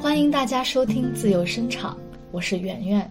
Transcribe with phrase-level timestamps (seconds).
[0.00, 1.98] 欢迎大家收听自由声场，
[2.30, 3.10] 我是圆圆。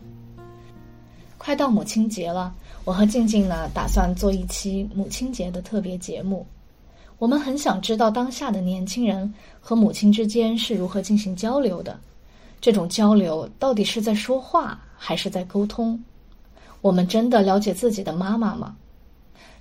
[1.38, 2.56] 快到母亲节了，
[2.86, 6.48] 我和静静呢打算做一期母亲节的特别节目。
[7.20, 12.00] 我们很想知道当下的年轻人和母亲之间是如何进行交流的，
[12.62, 16.02] 这种交流到底是在说话还是在沟通？
[16.80, 18.74] 我们真的了解自己的妈妈吗？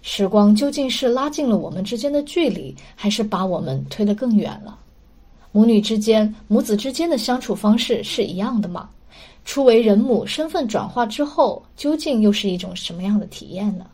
[0.01, 4.79] 时光究竟是拉近了我们之间的距离，还是把我们推得更远了？
[5.57, 8.91] 母女之间、母子之间的相处方式是一样的吗？
[9.47, 13.87] 初为人母，身份转化之后，究竟又是一种什么样的体验呢？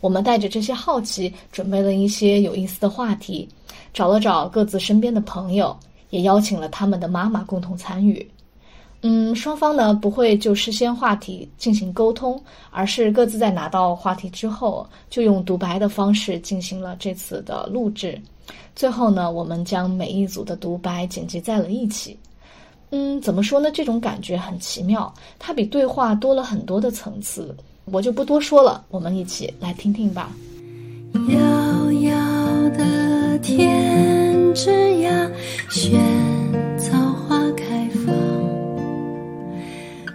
[0.00, 3.48] 我们带着这些好奇，准备了一些有意思的话题，
[3.92, 5.76] 找了找各自身边的朋友，
[6.10, 8.24] 也邀请了他们的妈妈共同参与。
[9.00, 18.16] 嗯，双方呢不会就事先话题进行沟通，而是各自在拿到话题之后，就用独白的方式进行了这次的录制。
[18.74, 22.18] 最后呢，我们将每一组的独白剪辑在了一起。
[22.90, 23.70] 嗯，怎么说呢？
[23.70, 27.54] 这种感觉很奇妙，它比对话多了很多的层次。
[27.84, 30.30] 我就不多说了，我们一起来听听吧。
[31.28, 32.16] 遥遥
[32.70, 35.30] 的天之涯，
[35.68, 36.00] 萱
[36.78, 38.14] 草花开放，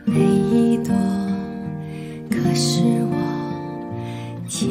[0.05, 0.93] 每一朵
[2.29, 2.81] 可是
[3.11, 4.69] 我牵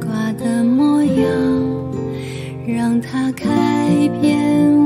[0.00, 1.53] 挂的模样。
[3.06, 4.38] 它开遍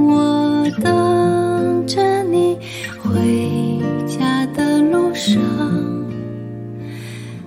[0.06, 2.58] 我等着你
[3.00, 5.40] 回家的路上，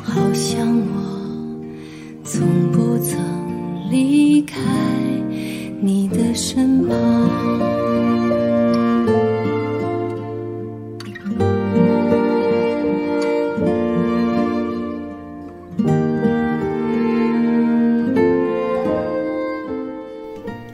[0.02, 0.94] 好像我
[2.23, 3.19] 从不曾
[3.89, 4.58] 离开
[5.81, 6.95] 你的身旁。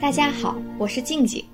[0.00, 1.44] 大家好，我是静静。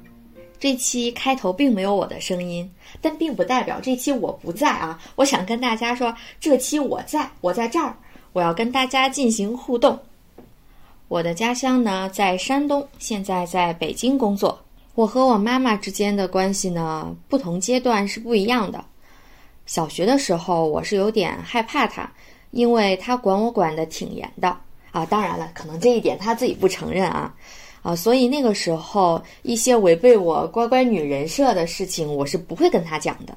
[0.61, 5.01] 这期开头并没有我的声音，但并不代表这期我不在啊。
[5.17, 7.97] 我想跟大家说，这期我在，我在这儿，
[8.35, 9.99] 我要跟大家进行互动。
[11.09, 14.63] 我的家乡呢在山东，现在在北京工作。
[14.95, 18.85] 我和我妈妈之间的关系呢，不同阶段是不一样的。
[19.65, 22.13] 小学的时候，我是有点害怕她，
[22.51, 24.55] 因为她管我管得挺严的
[24.93, 25.07] 啊。
[25.07, 27.35] 当然了，可能这一点她自己不承认啊。
[27.85, 33.37] 啊，所以那个时候一些违背我乖乖女人设的事情，我是不会跟她讲的。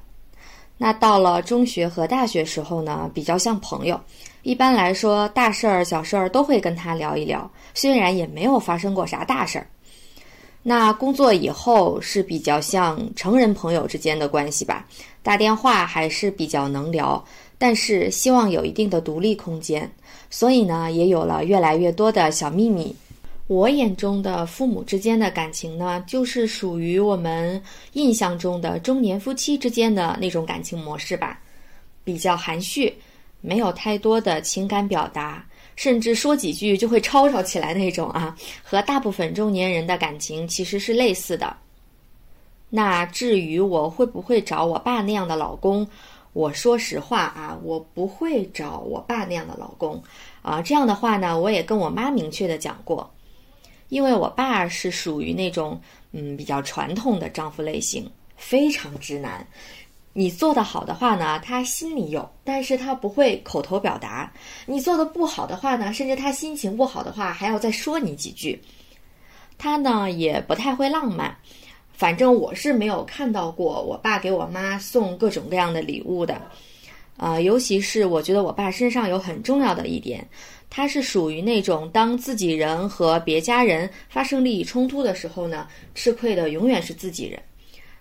[0.78, 4.00] 那到了中学和大学时候呢，比较像朋友，
[4.44, 9.68] 一般来说大事儿、小事儿都会跟她聊一聊，虽然也没有发生过啥大事儿。
[10.63, 14.88] 那工作以后是比较像成人朋友之间的关系吧，
[15.22, 17.22] 打电话还是比较能聊，
[17.57, 19.91] 但是希望有一定的独立空间，
[20.30, 22.96] 所以呢，也有了越来越多的小秘密。
[23.47, 27.62] 我眼中的父母之间的感情呢，就是属于我们
[27.94, 31.40] 印象中的中年夫妻之间的那种感情模式吧，
[32.03, 32.94] 比较含蓄，
[33.40, 35.46] 没有太多的情感表达，
[35.78, 41.56] 甚至说几句就会吵吵起来那种啊，和大部分中年人的感情其实是类似的。
[42.69, 45.88] 那至于我会不会找我爸那样的老公，
[46.34, 50.03] 我说实话啊，我不会找我爸那样的老公
[50.41, 50.62] 啊。
[50.62, 53.09] 这样的话呢，我也跟我妈明确的讲过。
[53.90, 55.80] 因为我爸是属于那种
[56.12, 59.46] 嗯比较传统的丈夫类型，非常直男。
[60.14, 64.28] 你做的好的话呢，他心里有，但是他不会口头表达；
[64.66, 68.59] 你做的不好的话呢，甚至他心情不好的话，还要再说你几句。
[69.59, 71.38] 他呢也不太会浪漫，
[71.94, 76.42] 反正我是没有看到过我爸给我妈送各种各样的礼物的。
[77.16, 80.28] 啊，尤其是我觉得我爸身上有很重要的一点。
[80.77, 87.41] 他是属于那种当自己人和别家人发生利益冲突的时候呢，吃亏的永远是自己人。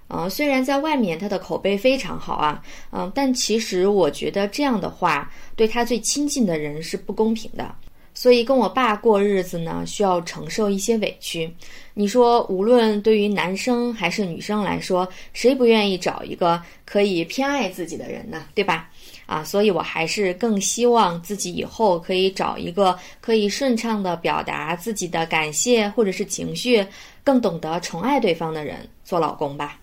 [0.08, 7.74] 呃，虽然在外面他的口碑非常好啊，嗯，但其实我觉得这样的话对他最亲近的人是不公平的。
[8.12, 11.50] 所以跟我爸过日子呢，需要承受一些委屈。
[11.94, 18.46] 你说，无论对于男生还是女生来说，谁不愿意找一个可以偏爱自己的人呢？
[18.54, 18.90] 对吧？
[19.26, 26.86] 啊，所以我还是更希望自己以后可以找一个可以顺畅的表达自己的感谢或者是情绪，
[27.22, 29.78] 更懂得宠爱对方的人做老公吧。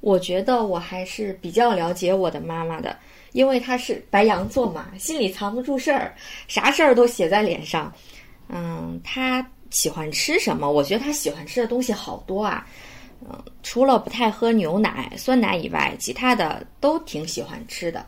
[0.00, 2.96] 我觉得我还是比较了解我的妈妈的。
[3.32, 6.12] 因为她是白羊座嘛，心里藏不住事儿，
[6.48, 7.92] 啥事儿都写在脸上。
[8.48, 10.68] 嗯，她喜欢吃什么？
[10.68, 12.66] 我觉得她喜欢吃的东西好多啊。
[13.20, 18.04] 嗯，除了不太喝牛奶、酸奶以外，其他的都挺喜欢吃的。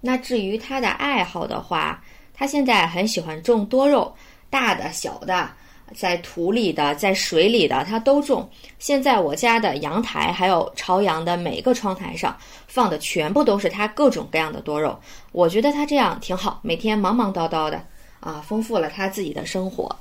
[0.00, 2.02] 那至于他的爱好的话，
[2.32, 4.14] 他现在很喜欢种多肉，
[4.48, 5.50] 大的、小的，
[5.94, 8.48] 在土里的，在水里的，他都种。
[8.78, 12.34] 现在我家的阳台还有朝阳的每个窗台上
[12.66, 14.98] 放的全部都是他各种各样的多肉。
[15.32, 17.84] 我觉得他这样挺好，每天忙忙叨叨的
[18.20, 19.94] 啊，丰富了他自己的生活。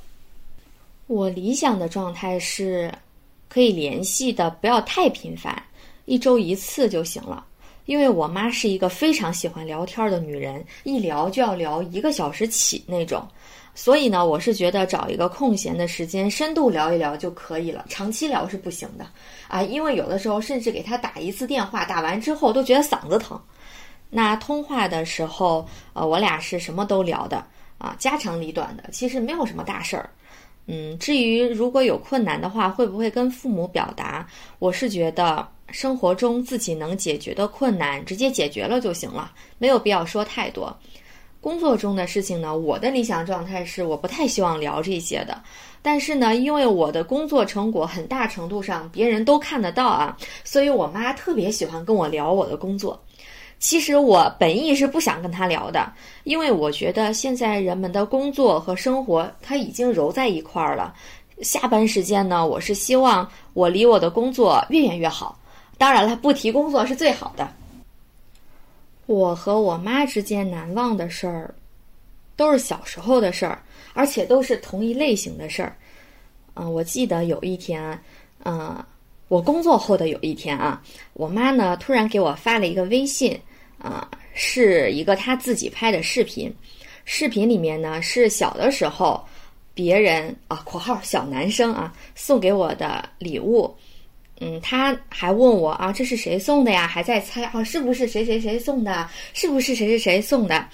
[1.08, 2.90] 我理想的状态是，
[3.50, 5.62] 可以联系的不要太频繁，
[6.06, 7.44] 一周一次就行了。
[7.90, 13.28] 因为我妈是一个非常喜欢聊天的女人，一聊就要聊一个小时起那种。
[13.74, 17.84] 所以呢，我是觉得找一个空闲的时间，深度聊一聊就可以了。
[17.90, 19.08] 长期聊是不行的
[19.48, 23.42] 啊，因为有的时候甚至给他打一次电话，打完之后都觉得嗓子疼。
[24.12, 27.44] 那通话的时候，呃，我俩是什么都聊的
[27.80, 30.08] 啊，家长里短的，其实没有什么大事儿。
[30.68, 34.28] 嗯，至于如果有困难的话，会不会跟父母表达？
[34.60, 40.76] 我是觉得生活中自己能解决的困难，直接解决了就行了，没有必要说太多。
[41.42, 45.42] 工作中的事情呢，我的理想状态是我不太希望聊这些的。
[45.82, 53.02] 但是呢，因为我的工作成果很大程度上别人都看得到啊，所以我妈特别喜欢跟我聊我的工作。
[53.58, 55.90] 其实我本意是不想跟她聊的，
[56.26, 60.94] 因为我觉得现在人们的工作和生活它已经揉在一块儿了。
[61.42, 65.40] 下班时间呢，我是希望我离我的工作越远越好。
[65.80, 67.50] 当然了，不提工作是最好的。
[69.06, 71.56] 我和我妈之间难忘的事儿，
[72.36, 75.76] 都是小时候的事儿，而且都是同一类型的事儿。
[76.56, 77.98] 嗯，我记得有一天，
[78.44, 78.78] 嗯，
[79.30, 80.84] 我工作后的有一天啊，
[81.14, 83.40] 我妈呢突然给我发了一个微信，
[83.78, 86.54] 啊，是一个她自己拍的视频，
[87.06, 89.24] 视频里面呢是小的时候
[89.74, 93.74] 别人啊（括号小男生啊）送给我的礼物。
[94.40, 96.88] 嗯，他还问我啊，这是谁送的呀？
[96.88, 99.10] 还在猜啊，是不是谁谁谁送的？
[99.34, 100.66] 是不是谁谁谁送的？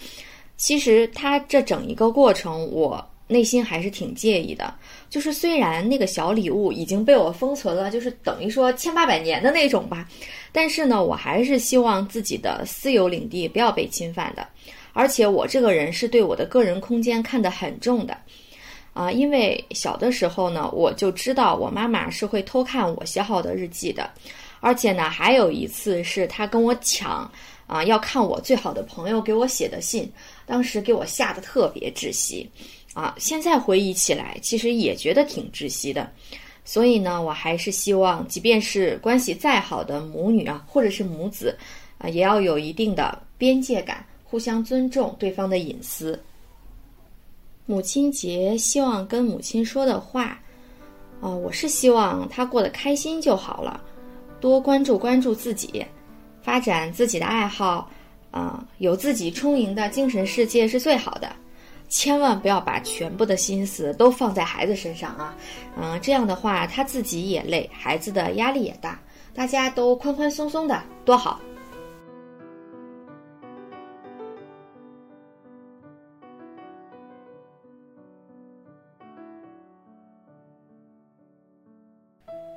[0.58, 4.74] 其实他这整一个过程，我内心还是挺介意的。
[5.10, 10.08] 就是虽然那个小礼物已经被我封存了，就是等于说千八百年的那种吧，
[10.52, 14.48] 但是呢，我还是希望自己的私有领地不要被侵犯的。
[14.94, 18.18] 而且我这个人是对我的个人空间看得很重的。
[18.96, 24.10] 啊，因为小的时候呢，我就知道我妈妈是会偷看我写好的日记的，
[24.62, 27.30] 而且呢，还有一次是她跟我抢，
[27.68, 30.10] 啊，要看我最好的朋友给我写的信，
[30.46, 32.50] 当时给我吓得特别窒息，
[32.94, 36.10] 啊，现在回忆起来，其实也觉得挺窒息的，
[36.64, 41.54] 所以呢，我还是希望，即便是关系再好的母女啊，或者是母子，
[41.98, 46.18] 啊，也要有一定的边界感，互相尊重对方的隐私。
[47.68, 50.40] 母亲节，希望跟母亲说的话，
[51.20, 53.82] 啊，我是希望她过得开心就好了，
[54.40, 55.84] 多关注关注自己，
[56.44, 57.90] 发展自己的爱好，
[58.30, 61.36] 啊，有自己充盈的精神世界是最好的，
[61.90, 65.36] 千万不要把全部的心思都放在孩子身上啊，
[65.76, 69.00] 嗯，这样的话他自己也累，孩子的压力也大，
[69.34, 71.40] 大家都宽宽松松的多好。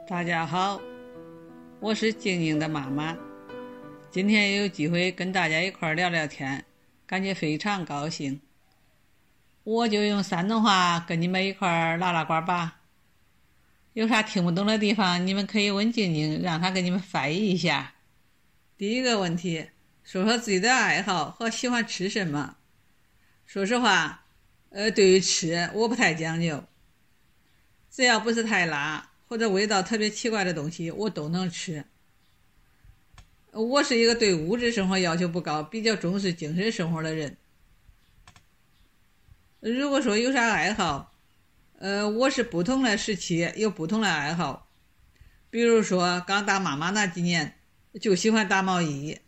[0.08, 0.80] 大家好，
[1.80, 3.14] 我是晶晶的妈妈。
[4.10, 6.64] 今天有机会跟大家一块聊聊天，
[7.06, 8.40] 感觉非常高兴。
[9.64, 12.80] 我就用山东话跟你们一块拉拉呱吧。
[13.92, 17.92] 有啥听不懂的地方，你们可以问晶晶，让她给你们翻译一下。
[18.78, 19.68] 第一个问题，
[20.04, 22.56] 说说自己的爱好和喜欢吃什么。
[23.44, 24.24] 说实话，
[24.70, 26.64] 呃，对于吃我不太讲究，
[27.90, 29.07] 只要不是太辣。
[29.28, 31.84] 或者味道特别奇怪的东西，我都能吃。
[33.52, 37.36] 我是一个对物质生活要求不高、比较重视精神生活的人。
[39.60, 41.12] 如果说有啥爱好，
[41.78, 44.68] 呃，我是不同的时期有不同的爱好。
[45.50, 47.58] 比如说刚当妈妈那几年，
[48.00, 49.18] 就喜欢打毛衣。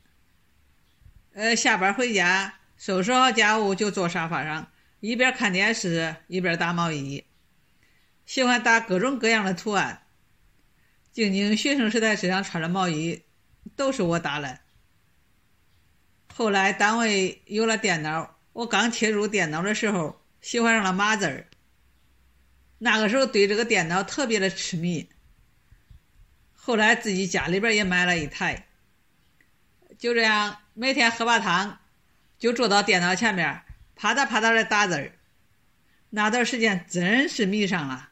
[1.33, 7.25] 呃，下班回家收拾好家务，就坐沙发上，一边看电视一边打毛衣。
[8.30, 10.06] 喜欢打各种各样的图案。
[11.10, 13.25] 静静学生时代身上穿的毛衣
[13.75, 14.60] 都是我打的。
[16.32, 21.49] 后来单位有了电脑，我刚切入电脑的时候，喜欢上了码字儿。
[22.78, 25.08] 那个时候对这个电脑特别的痴迷。
[26.54, 28.68] 后来自己家里边也买了一台。
[29.99, 31.80] 就这样，每天喝把汤，
[32.38, 33.62] 就坐到电脑前面，
[33.96, 35.18] 啪嗒啪嗒的打字儿。
[36.10, 38.10] 那段时间真是迷上了。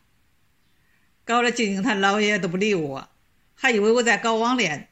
[1.29, 3.07] 搞得静静她姥爷都不理我，
[3.55, 4.89] 还以为我在搞网恋。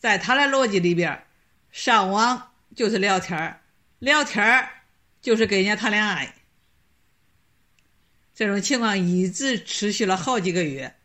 [0.00, 1.24] 在他的逻辑里边，
[1.70, 3.60] 上网就是聊天，
[4.00, 4.68] 聊天
[5.20, 6.34] 就是跟人家谈恋爱。
[8.34, 10.96] 这种情况一直持续了好几个月，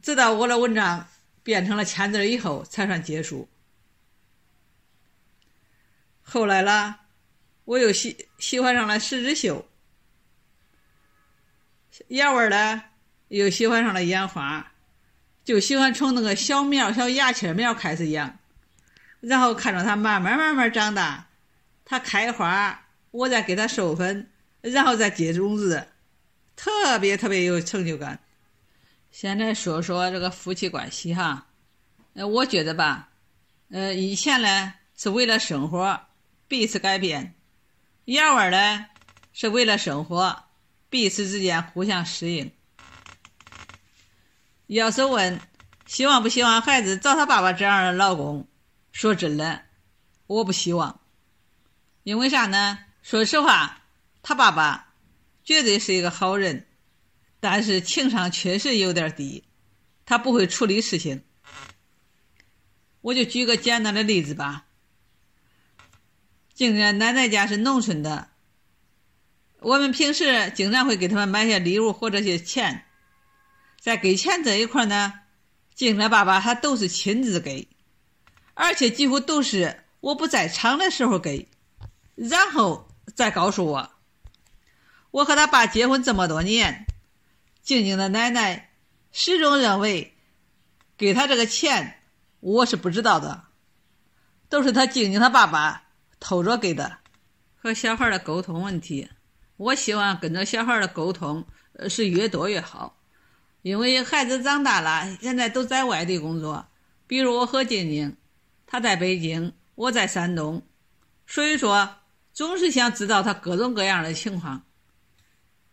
[0.00, 1.08] 直到我的文章
[1.42, 3.48] 变成了签字以后才算结束。
[6.22, 7.06] 后来啦，
[7.64, 9.68] 我又喜喜欢上了石之秀，
[12.12, 12.82] 杨文呢
[13.28, 14.72] 又喜欢上了养花，
[15.44, 18.38] 就喜欢从那个小苗、小芽签苗开始养，
[19.20, 21.28] 然后看着它慢慢慢慢长大，
[21.86, 24.28] 它开花，我再给它授粉。
[24.60, 25.88] 然后再结种子，
[26.54, 28.20] 特别特别有成就感。
[29.10, 31.46] 现在说说这个夫妻关系哈，
[32.14, 33.08] 呃，我觉得吧，
[33.70, 35.98] 呃，以前呢是为了生活
[36.46, 37.34] 彼此改变，
[38.04, 38.86] 杨娃呢
[39.32, 40.44] 是为了生活
[40.92, 42.52] 彼此之间互相适应。
[44.66, 45.40] 要是问
[45.86, 48.46] 希望不希望孩子找他爸爸这样的老公，
[48.92, 49.62] 说真的，
[50.26, 51.00] 我不希望，
[52.02, 52.78] 因为啥呢？
[53.02, 53.78] 说实话。
[54.20, 54.92] 他爸爸
[55.42, 56.66] 绝对是一个好人，
[57.40, 59.44] 但是情商确实有点低，
[60.04, 61.24] 他不会处理事情。
[63.00, 64.66] 我就举个简单的例子吧。
[66.52, 68.28] 静静奶奶家是农村的，
[69.62, 72.84] 我们平时经常会给他们买些礼物或者些钱，
[73.80, 75.12] 在给钱这一块呢，
[75.74, 77.68] 静静爸爸他都是亲自给，
[78.54, 81.48] 而且几乎都是我不在场的时候给，
[82.14, 83.90] 然后再告诉我。
[85.10, 86.86] 我和他爸结婚这么多年，
[87.62, 88.70] 静静的奶奶
[89.12, 90.14] 始终认为，
[90.96, 92.02] 给他这个钱
[92.40, 93.44] 我是不知道的，
[94.48, 95.84] 都是他静静他爸爸
[96.18, 96.98] 偷着给的。
[97.56, 99.08] 和小孩的沟通问题，
[99.56, 101.44] 我希望跟着小孩的沟通
[101.88, 102.96] 是越多越好，
[103.62, 106.66] 因为孩子长大了，现在都在外地工作。
[107.06, 108.16] 比如我和静静，
[108.66, 110.62] 他在北京，我在山东，
[111.26, 111.96] 所以说
[112.32, 114.64] 总是想知道他各种各样的情况。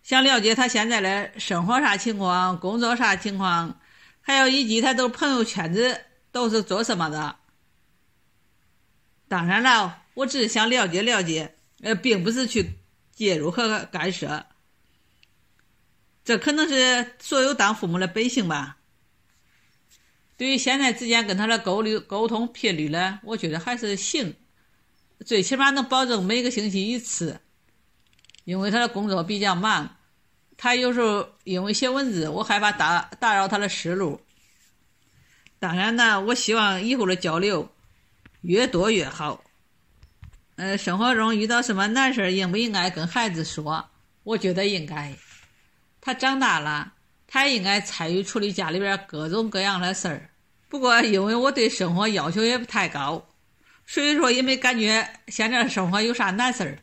[0.03, 3.79] 想了解他现在的生活啥情况，工作啥情况，
[4.21, 7.36] 还有以及他都朋友圈子都是做什么的。
[9.27, 12.78] 当然了，我只是想了解了解，呃，并不是去
[13.19, 14.45] 介入和干涉。
[16.23, 18.77] 这可能是所有当父母的本性吧。
[20.38, 24.33] 对于现在之间跟他的沟流沟通频率呢，我觉得还是行，
[25.25, 27.41] 最起码能保证每个星期一次，
[28.45, 29.97] 因为他的工作比较忙。
[30.55, 34.21] 他有时候因为写文字，我害怕打打扰他的思路。
[35.59, 37.69] 当然呢，我希望以后的交流
[38.43, 39.43] 越多越好。
[40.59, 43.85] 呃，生活中遇到什么难事儿，应不应该跟孩子说？
[44.25, 45.15] 我觉得应该。
[46.01, 46.91] 他长大了，
[47.27, 50.29] 他应该参与处理家里边各种各样的事儿。
[50.67, 53.25] 不过，因为我对生活要求也不太高，
[53.87, 56.79] 所以说也没感觉现在生活有啥难事儿。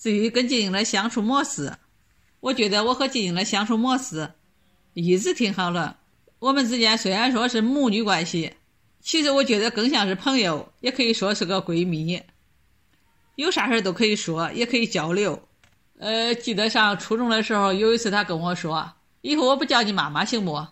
[0.00, 1.70] 至于跟静静的相处模式，
[2.40, 4.30] 我觉得我和静静的相处模式
[4.94, 5.98] 一直挺好的。
[6.38, 8.54] 我们之间虽然说是母女关系，
[9.02, 12.22] 其实我觉得更像是朋友，也可以说是个闺蜜。
[13.36, 15.40] 有啥事都可以说，也可以交流。
[15.98, 20.66] 呃，记得上初中的时候，有一次他跟我说：“以后我不叫你妈妈行不？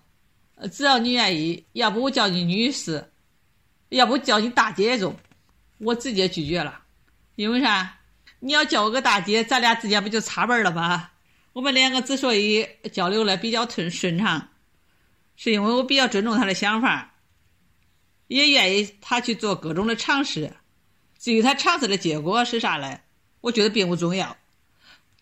[0.70, 3.10] 只要你愿意，要不我叫你女士，
[3.88, 5.14] 要不叫你大姐中。”
[5.78, 6.80] 我直接拒绝了，
[7.34, 7.98] 因为啥？
[8.38, 11.10] 你要叫我个大姐，咱俩之间不就差辈了吗？
[11.52, 14.48] 我们两个之所以交流的比较顺顺畅，
[15.36, 17.14] 是因为我比较尊重他的想法，
[18.28, 20.52] 也愿意他去做各种的尝试。
[21.24, 23.00] 至于他尝试的结果是啥嘞，
[23.40, 24.36] 我觉得并不重要。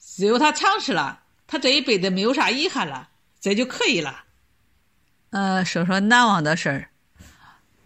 [0.01, 4.25] 只有他尝试了，他这一辈子没有啥遗憾了，这就可以了。
[5.31, 6.89] 呃，说说难忘的事儿，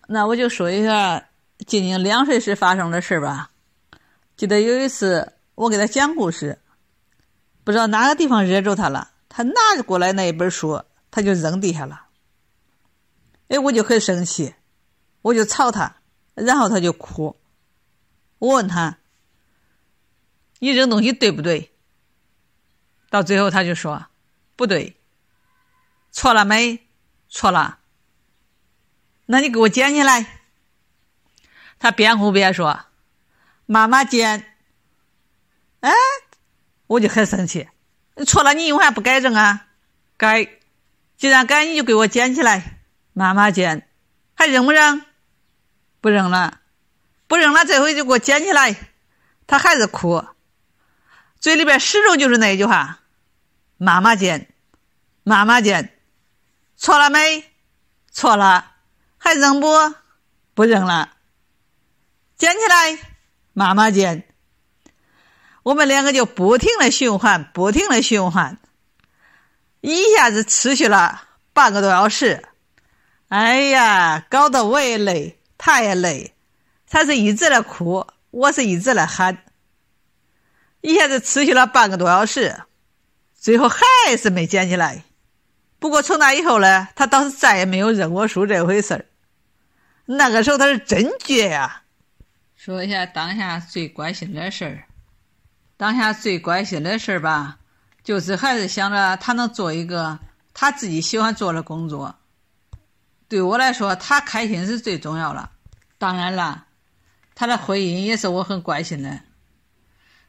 [0.09, 1.29] 那我就说一下
[1.67, 3.51] 静静两岁时发生的事儿吧。
[4.35, 6.59] 记得有一次我给他讲故事。
[7.65, 12.07] 不知道哪个地方惹着他了，他拿过来那一本书，他就扔地下了。
[13.49, 14.55] 哎，我就很生气，
[15.21, 15.97] 我就吵他，
[16.35, 17.37] 然后他就哭。
[18.39, 18.99] 我问他
[20.61, 21.73] ：“你扔东西对不对？”
[23.11, 24.07] 到最后他就说
[24.57, 24.97] ：“不对。”
[26.13, 26.87] 错了没？
[27.29, 27.79] 错了。
[29.27, 30.41] 那你给我捡起来。
[31.79, 32.87] 他边哭边说
[33.67, 34.57] ：“妈妈捡。”
[35.81, 35.93] 哎。
[36.89, 37.69] 我就很生气，
[38.29, 39.67] 错了，你为啥不改正啊？
[40.17, 40.61] 改，
[41.17, 42.79] 既然改，你就给我捡起来，
[43.13, 43.91] 妈妈捡，
[44.37, 45.05] 还扔不扔？
[46.01, 46.61] 不扔了，
[47.27, 48.77] 不扔了，这回就给我捡起来。
[49.47, 50.25] 他还是哭，
[51.39, 53.01] 嘴里边始终就是那句话：
[53.77, 54.53] 妈妈捡，
[55.23, 55.99] 妈妈捡，
[56.77, 57.45] 错了没？
[58.11, 58.73] 错了，
[59.19, 59.69] 还扔不？
[60.55, 61.11] 不扔了，
[62.37, 62.99] 捡起来，
[63.53, 64.29] 妈妈捡。
[65.65, 68.59] 我们两个就不停的循环，不停的循环，
[69.81, 72.49] 一下子持续了半个多小时。
[73.29, 76.36] 哎呀，搞得我也累，他也累，
[76.89, 79.45] 他是一直在哭，我是一直在喊，
[80.81, 82.63] 一下子持续了半个多小时，
[83.35, 85.05] 最后还是没捡起来。
[85.79, 89.07] 不过从那以后呢，他倒是再也没有认过输这回事儿。
[90.05, 91.83] 那个时候他是真倔呀。
[92.55, 94.85] 说一下当下最关心的事儿。
[95.77, 97.59] 当下最关心的事儿吧，
[98.03, 100.19] 就是还是想着他能做一个
[100.55, 102.15] 他自己喜欢做的工作。
[103.29, 105.51] 对我来说，他开心是最重要的。
[105.99, 106.66] 当然了，
[107.37, 109.21] 他的婚姻也是我很关心的。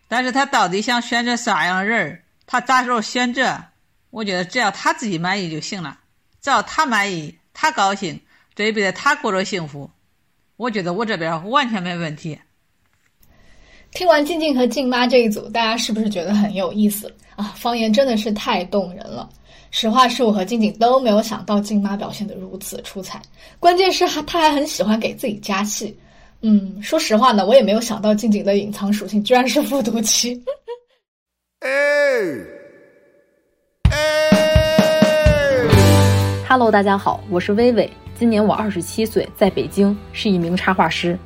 [0.07, 3.59] 但是他到底想选择啥样人儿，他啥时候选择？
[4.11, 5.99] 我觉得只要他自己满意就行了。
[6.41, 8.19] 只要他满意，他高兴，
[8.55, 9.89] 这一辈子他过着幸福，
[10.55, 12.37] 我觉得我这边完全没问题。
[13.91, 17.53] 听完静静和静妈这一组，大家是不是觉得很有意思啊？
[17.57, 19.29] 方言真的是太动人了。
[19.71, 23.21] 实话是我和静静都没有想到静妈表现得如此出彩，
[23.59, 25.97] 关键是还她还很喜欢给自己加戏。
[26.41, 30.39] 嗯，说实话呢，我也没有想到静静的隐藏属性居然是复读机。
[31.61, 31.69] 哎
[33.89, 34.29] 哎
[36.47, 41.17] ，Hello，大家好，我是薇薇，今年我二十七岁，在北京是一名插画师。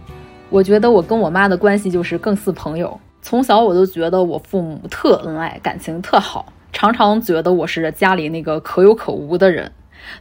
[0.49, 6.53] 我觉得我跟我妈的关系就是更似朋友，从小我都觉得我父母特恩爱，感情特好。
[6.71, 9.69] 常常觉得我是家里那个可有可无的人。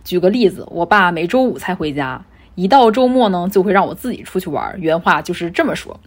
[0.02, 2.20] 举个例子，我爸每周五才回家，
[2.60, 4.78] 一到周末呢，就会让我自己出去玩。
[4.78, 5.98] 原话就是这么说：“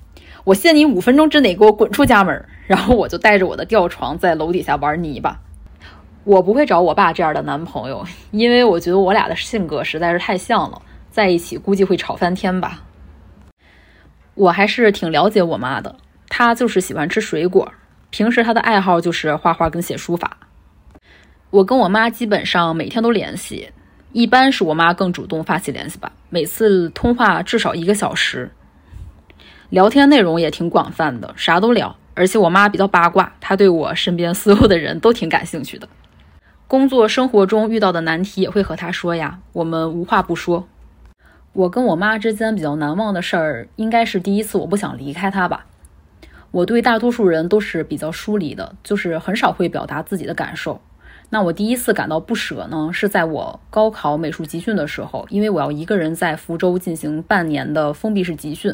[0.45, 5.39] 我限你五分钟之内给我滚出家门。”然后我就带着我的吊床在楼底下玩泥巴。
[6.23, 10.79] 我不会找我爸这样的男朋友，因为我觉得我俩的性格实在是太像了，
[11.09, 12.83] 在一起估计会吵翻天吧。
[14.35, 15.95] 我还是挺了解我妈的，
[16.29, 17.73] 她就是喜欢吃水果。
[18.11, 20.37] 平时她的爱好就是画画跟写书法。
[21.49, 23.71] 我跟我妈基本上每天都联系，
[24.13, 26.11] 一般是我妈更主动发起联系吧。
[26.29, 28.51] 每次通话至少一个小时，
[29.69, 31.95] 聊天内容也挺广泛的，啥都聊。
[32.13, 35.89] 而且我妈比较八卦，她对我身边所有的人都挺感兴趣的。
[36.67, 40.67] 工作生活中遇到的难题也会和她说呀，我们无话不说。
[41.53, 45.65] 我跟我妈之间比较难忘的事儿，应该是第一次我不想离开她吧。
[46.51, 50.79] 我对大多数人都是比较疏离的，就是很少会表达自己的感受。
[51.33, 58.71] 那我第一次感到不舍呢，是在我高考美术集训的时候，因为我要一个人在福州进行半年的封闭式集训。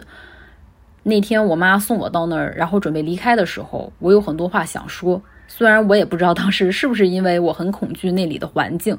[1.04, 5.22] 那天我妈送我到那儿，然后准备离开的时候，我有很多话想说。
[5.48, 8.98] 虽然我也不知道当时是不是因为我很恐惧那里的环境，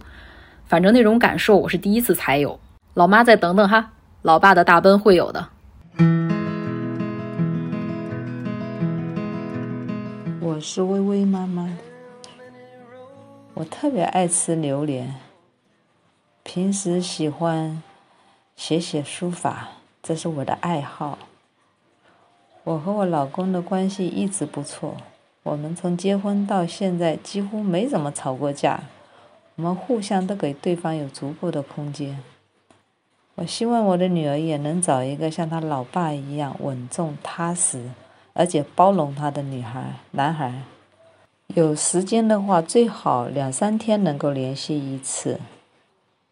[0.65, 2.59] 反正那种感受我是第一次才有。
[2.95, 3.91] 老妈再等等哈，
[4.23, 5.47] 老爸的大奔会有的。
[10.41, 11.69] 我是微微妈妈，
[13.61, 15.17] 我特别爱吃榴莲，
[16.43, 17.83] 平时喜欢
[18.57, 19.69] 写写书法，
[20.03, 21.19] 这是我的爱好。
[22.65, 24.97] 我和我老公的关系一直不错，
[25.43, 28.81] 我们从结婚到现在几乎没怎么吵过架，
[29.57, 32.19] 我们互相都给对方有足够的空间。
[33.35, 37.91] 我希望我的女儿也能找一个像她老爸一样稳重踏实。
[38.33, 40.63] 而且包容她的女孩、男孩，
[41.57, 45.41] 有时间的话最好两三天能够联系一次。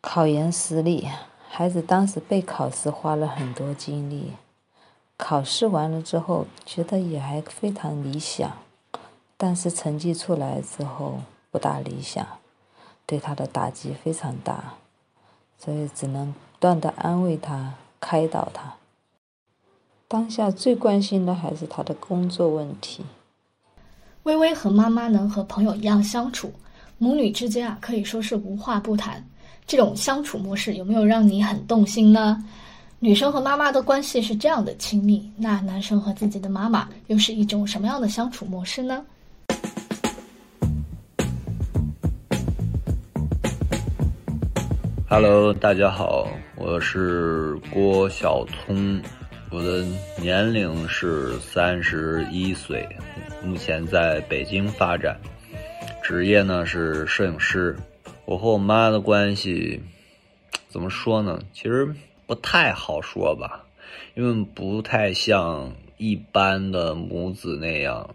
[0.01, 1.09] 考研失利，
[1.49, 4.35] 孩子当时备考时花了很多精力，
[5.17, 8.59] 考试完了之后觉得也还非常理想，
[9.37, 12.25] 但是成绩出来之后不大理想，
[13.05, 14.75] 对他的打击非常大，
[15.59, 18.75] 所以只能不断的安慰他、开导他。
[20.07, 23.05] 当下最关心的还是他的工作问题。
[24.25, 26.53] 微微和妈妈能和朋友一样相处，
[26.99, 29.25] 母女之间啊可以说是无话不谈。
[29.67, 32.43] 这种相处模式有没有让你很动心呢？
[32.99, 39.05] 女生和妈妈的关系是这样的亲密，那男生和自己的妈妈又是一种什么样的相处模式呢
[45.09, 46.27] ？Hello，大家好，
[46.57, 49.01] 我是郭晓聪。
[49.51, 49.83] 我的
[50.21, 52.87] 年龄是三十一岁，
[53.43, 55.19] 目前在北京发展，
[56.03, 57.75] 职业呢是摄影师。
[58.27, 59.81] 我和我妈的关系
[60.69, 61.41] 怎么说呢？
[61.55, 61.95] 其实
[62.27, 63.65] 不太好说吧，
[64.15, 68.15] 因为不太像一般的母子那样，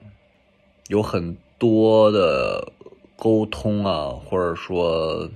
[0.88, 2.72] 有很多的
[3.16, 5.28] 沟通啊，或者说。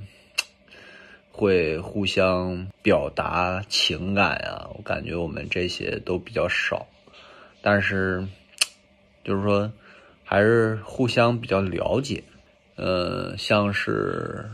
[1.30, 6.88] 会互相表达情感呀，我感觉我们这些都比较少。
[7.62, 8.26] 但是，
[9.26, 9.70] 就是说，
[10.24, 12.24] 还是互相比较了解。
[12.78, 14.50] 呃，像是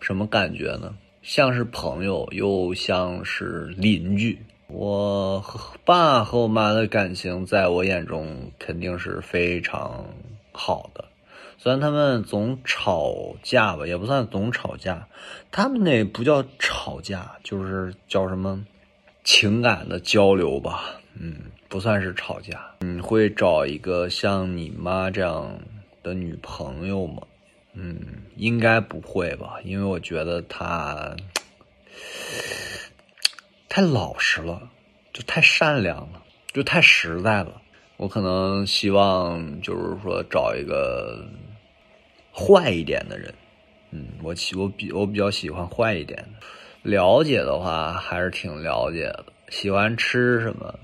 [0.00, 0.96] 什么感觉呢？
[1.22, 4.38] 像是朋友，又像是邻居。
[4.68, 5.44] 我
[5.84, 10.06] 爸和我妈的感情，在我眼中肯定是非常
[10.52, 11.04] 好的。
[11.56, 15.08] 虽然他们总吵架吧，也不算总吵架，
[15.50, 18.64] 他们那不叫吵架，就是叫什么
[19.22, 21.00] 情感的交流吧。
[21.18, 21.36] 嗯，
[21.68, 22.60] 不算是吵架。
[22.80, 25.58] 你会找一个像你妈这样
[26.02, 27.22] 的女朋友吗？
[27.72, 27.98] 嗯，
[28.36, 31.16] 应该不会吧，因为我觉得她
[33.68, 34.70] 太老实了，
[35.12, 37.62] 就太善良了，就太实在了。
[37.96, 41.24] 我可能希望就是说找一个
[42.32, 43.32] 坏一点的人。
[43.90, 46.46] 嗯，我喜我比我比较喜欢坏一点的。
[46.82, 49.24] 了解的话还是挺了解的。
[49.48, 50.74] 喜欢吃什么？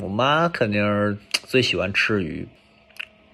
[0.00, 2.48] 我妈肯定是最喜欢吃鱼。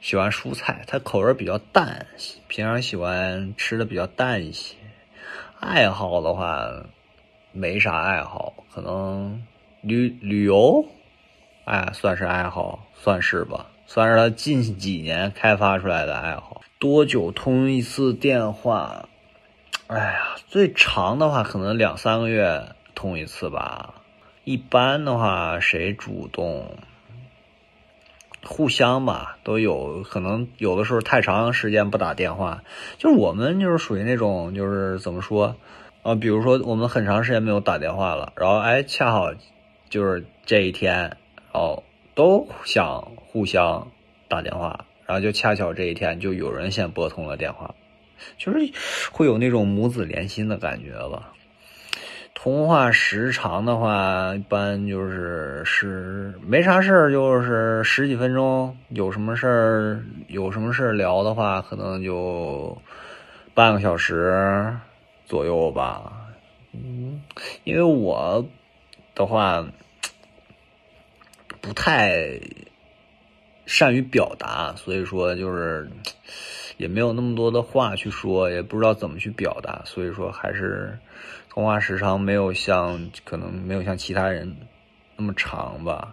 [0.01, 2.07] 喜欢蔬菜，它口味比较淡，
[2.47, 4.75] 平常喜欢吃的比较淡一些。
[5.61, 6.85] 爱好的话，
[7.53, 9.43] 没啥爱好，可能
[9.81, 10.85] 旅旅游，
[11.65, 16.61] 哎，算是爱好，算是吧，算是他近几年开发出来的爱好。
[16.79, 19.09] 多久通一次电话？
[19.87, 23.95] 哎呀，最长的话可能两三个月通一次吧。
[24.45, 26.77] 一般的话，谁主动？
[28.47, 32.63] 互相吧，都有可能有的时候太长时间不打电话，
[32.99, 35.57] 就是我们就是属于那种就是怎么说
[36.03, 36.15] 啊？
[36.15, 39.33] 比如说我们很长时间没有打电话了，然后哎，恰好
[39.89, 41.17] 就是这一天，
[41.55, 41.83] 哦
[42.15, 43.89] 都想互相
[44.29, 47.75] 打电话，然后就恰巧这一天就有人先拨通了电话，
[48.37, 48.59] 就是
[49.13, 51.31] 会有那种母子连心的感觉吧。
[52.35, 62.77] 通话时长的话，一般就是十没啥事儿，就是十几分钟；有什么事儿，有什么事儿聊的话，可能就
[63.55, 64.77] 半个小时
[65.25, 66.13] 左右吧。
[66.73, 67.23] 嗯，
[67.63, 68.45] 因为我
[69.15, 69.65] 的话
[71.65, 72.39] 不太
[73.65, 75.91] 善于表达，所以说就是
[76.77, 80.99] 也没有那么多的话去说，也不知道怎么去表达，所以说还是。
[81.49, 84.57] 通话时长没有像可能没有像其他人
[85.15, 86.13] 那么长吧，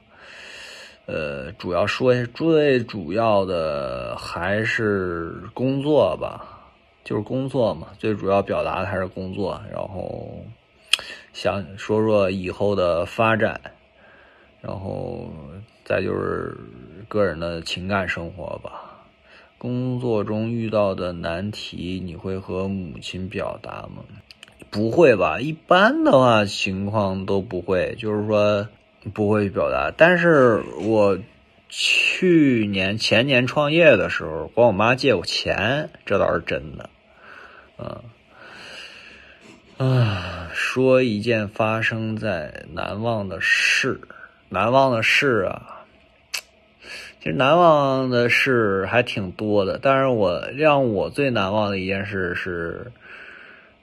[1.07, 6.69] 呃，主要说一下最主要的还是工作吧，
[7.03, 10.45] 就是工作嘛，最主要表达的还是工作，然后
[11.33, 13.59] 想说说以后的发展，
[14.61, 15.31] 然后
[15.83, 16.55] 再就是
[17.07, 18.87] 个人的情感生活吧。
[19.57, 24.03] 工作中遇到的难题，你会和母亲表达吗？
[24.69, 25.39] 不会吧？
[25.39, 28.67] 一般的话情况都不会，就是说
[29.13, 29.93] 不会表达。
[29.95, 31.19] 但是我
[31.69, 36.89] 去年前年创业的时候，管我妈借过钱，这倒是真的。
[37.77, 38.01] 嗯，
[39.77, 43.99] 啊，说一件发生在难忘的事，
[44.51, 45.81] 难忘的事啊，
[47.19, 49.79] 其实难忘的事还挺多的。
[49.81, 52.91] 但是我让我最难忘的一件事是。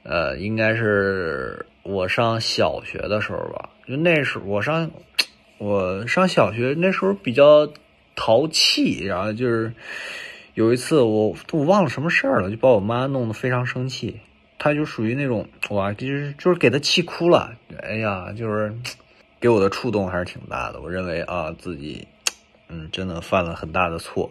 [0.04, 4.90] 呃，应该是我上小学的时候吧，就那时候我上
[5.58, 7.68] 我上小学那时候比较
[8.16, 9.70] 淘气，然后就是
[10.54, 14.18] 有一次我我忘了什么事儿了，就把我妈弄得非常生气，
[14.58, 17.52] 她就属于那种哇，就是就是给她气哭了，
[17.82, 18.72] 哎呀，就是
[19.40, 20.80] 给我的触动还是挺大的。
[20.80, 22.06] 我认为啊，自己
[22.68, 24.30] 嗯真的犯了很大的错，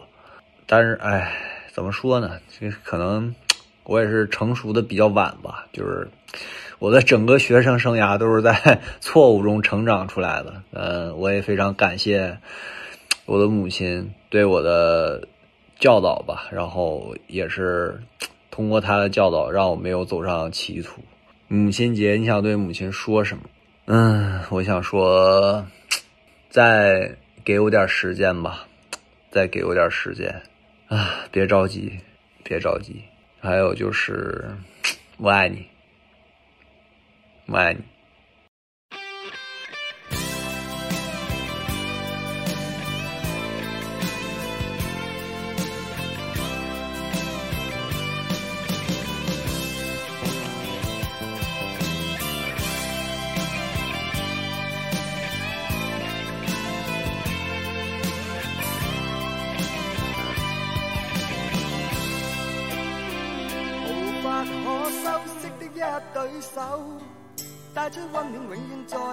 [0.66, 1.32] 但是哎，
[1.72, 2.38] 怎么说呢？
[2.58, 3.34] 这可能。
[3.84, 6.06] 我也是成熟的比较晚吧，就是
[6.78, 10.62] 我的整个学生生涯都是在 错误中成长出来的。
[10.72, 12.38] 嗯，我也非常感谢
[13.24, 15.26] 我的母亲对我的
[15.78, 17.98] 教导吧，然后也是
[18.50, 21.00] 通过她的教导，让我没有走上歧途。
[21.46, 23.44] 母亲节，你想对母亲说什么？
[23.90, 25.66] 嗯，我想说，
[26.50, 28.68] 再给我点时间吧，
[29.30, 30.42] 再给我点时间
[30.88, 31.24] 啊！
[31.32, 31.98] 别着急，
[32.44, 33.02] 别着急。
[33.40, 34.44] 还有就是，
[35.16, 35.66] 我爱你，
[37.46, 37.80] 我爱你。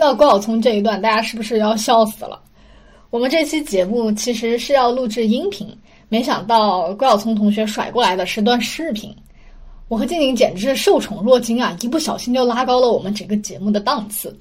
[0.00, 2.40] 到郭晓聪这一段，大家是不是要笑死了？
[3.10, 5.68] 我们这期节目其实是要录制音频，
[6.08, 9.14] 没想到郭晓聪同学甩过来的是段视频。
[9.88, 11.76] 我和静静简直是受宠若惊啊！
[11.82, 14.34] 一不小心就拉高了我们整个节目的档次。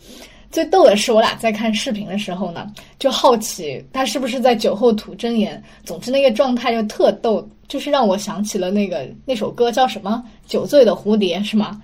[0.49, 5.61] 最逗的是，我俩在看视频的时候呢，就好奇他是不是在酒后吐真言。
[5.83, 11.81] 总之，那个状态就特逗，就是让我想起了那个那首歌叫什么《酒醉的蝴蝶》，是吗？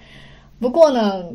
[0.59, 1.25] 不过呢，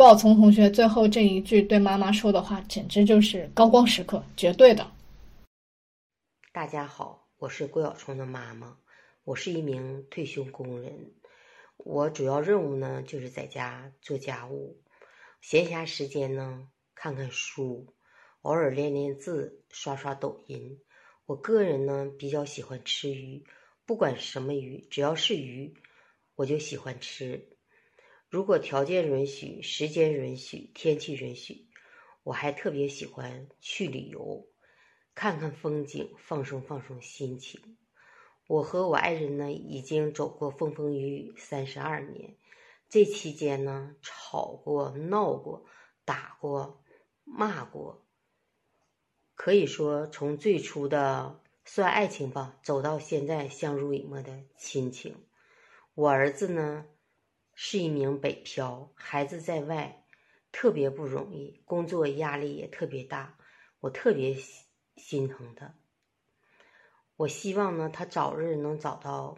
[0.00, 4.90] 郭晓聪同学最后这一句对妈妈说的话，简直就是高光时刻，绝对的。
[6.54, 8.78] 大家好，我是郭晓聪的妈妈，
[9.24, 11.12] 我是一名退休工人，
[11.76, 14.80] 我主要任务呢就是在家做家务，
[15.42, 17.92] 闲暇时间呢看看书，
[18.40, 20.80] 偶尔练练字，刷刷抖音。
[21.26, 23.44] 我个人呢比较喜欢吃鱼，
[23.84, 25.74] 不管什么鱼，只要是鱼，
[26.36, 27.49] 我就喜欢吃。
[28.30, 31.66] 如果条件允许、时间允许、天气允许，
[32.22, 34.46] 我还特别喜欢去旅游，
[35.16, 37.76] 看看风景，放松放松心情。
[38.46, 42.36] 我和我爱人呢，已经走过风风雨雨三十二年，
[42.88, 45.66] 这期间呢，吵过、闹过、
[46.04, 46.84] 打过、
[47.24, 48.06] 骂过，
[49.34, 55.16] 可以说从最初的算爱情吧，走到现在相濡以沫的亲情。
[55.94, 56.86] 我儿子呢？
[57.62, 60.06] 是一名北漂，孩子在外，
[60.50, 63.36] 特别不容易，工作压力也特别大，
[63.80, 64.34] 我特别
[64.96, 65.74] 心疼他。
[67.16, 69.36] 我希望呢，他早日能找到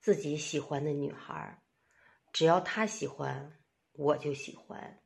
[0.00, 1.62] 自己喜欢的女孩，
[2.32, 3.60] 只要他喜欢，
[3.92, 4.98] 我就喜欢。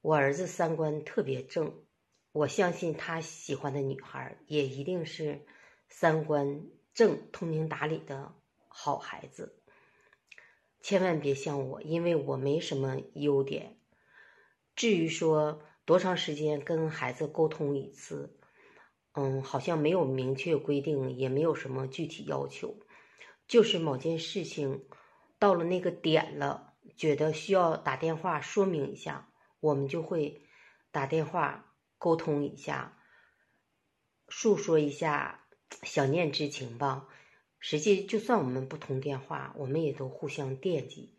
[0.00, 1.84] 我儿子三观特别正，
[2.32, 5.46] 我相信他喜欢的女孩也一定是
[5.88, 8.34] 三观正、通情达理的
[8.66, 9.61] 好孩子。
[10.82, 13.78] 千万别像我，因为我没什么优点。
[14.74, 18.38] 至于说多长时间跟孩子沟通一次，
[19.12, 22.80] 嗯，好像没有明确规定，也没有什么具体要求。
[23.46, 24.86] 就是某件事情
[25.38, 30.42] 到了那个点了，觉得需要打电话说明一下，我们就会
[30.90, 32.98] 打电话沟通一下，
[34.28, 35.44] 诉说一下
[35.82, 37.06] 想念之情吧。
[37.64, 41.16] 实际就算我们不通电话，我们也都互相惦记。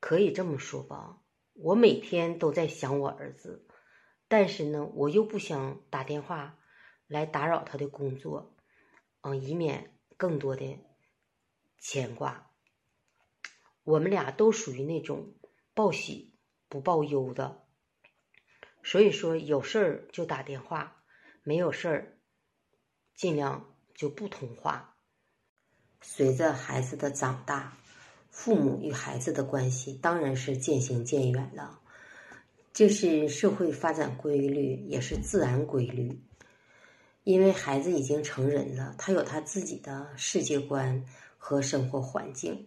[0.00, 3.68] 可以这么说吧，我每天都在想我儿子，
[4.26, 6.58] 但是呢，我又不想打电话
[7.06, 8.56] 来打扰他的工作，
[9.20, 10.78] 嗯，以免更多的
[11.76, 12.50] 牵挂。
[13.84, 15.34] 我们俩都属于那种
[15.74, 16.38] 报喜
[16.70, 17.66] 不报忧的，
[18.82, 21.04] 所以说有事儿就打电话，
[21.42, 22.18] 没有事儿
[23.14, 23.69] 尽量。
[24.00, 24.94] 就不同化。
[26.00, 27.76] 随着孩子的长大，
[28.30, 31.78] 父母与孩子的关系当然是渐行渐远了。
[32.72, 36.18] 这是社会发展规律，也是自然规律。
[37.24, 41.04] 因为孩子已经成人了，他有他自己的世界观
[41.36, 42.66] 和生活环境。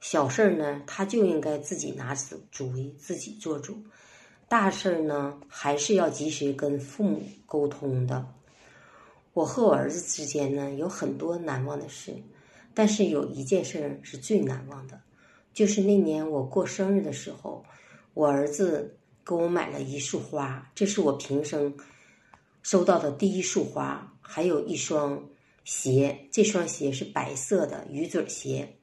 [0.00, 3.84] 小事呢，他就应该自己拿主主意，自己做主。
[4.48, 8.26] 大事呢，还是要及时跟父母沟通的。
[9.34, 12.14] 我和我儿子之间呢有很多难忘的事，
[12.72, 15.00] 但是有一件事是最难忘的，
[15.52, 17.64] 就是那年我过生日的时候，
[18.14, 21.76] 我儿子给我买了一束花，这是我平生
[22.62, 25.28] 收到的第一束花，还有一双
[25.64, 28.76] 鞋，这双鞋是白色的鱼嘴鞋，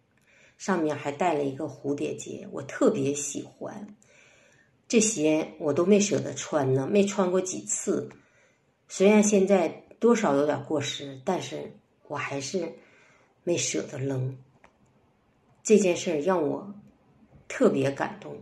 [0.57, 3.95] 上面还带了一个蝴蝶结，我特别喜欢。
[4.89, 8.09] 这鞋我都没舍得穿呢，没穿过几次，
[8.89, 9.83] 虽然现在。
[10.01, 11.71] 多少有点过时，但是
[12.07, 12.73] 我还是
[13.43, 14.35] 没舍得扔。
[15.61, 16.73] 这件事让我
[17.47, 18.35] 特别感动。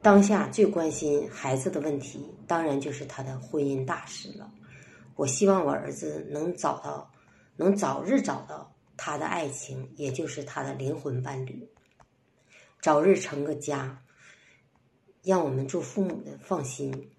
[0.00, 4.48] 当下最关心孩子的问题，当然就是他的婚姻大事了。
[5.16, 7.10] 我希望我儿子能找到，
[7.56, 11.68] 能早日找到他的爱情，也就是他的灵魂伴侣，
[12.80, 14.04] 早日成个家，
[15.24, 17.10] 让我们做父母的放心，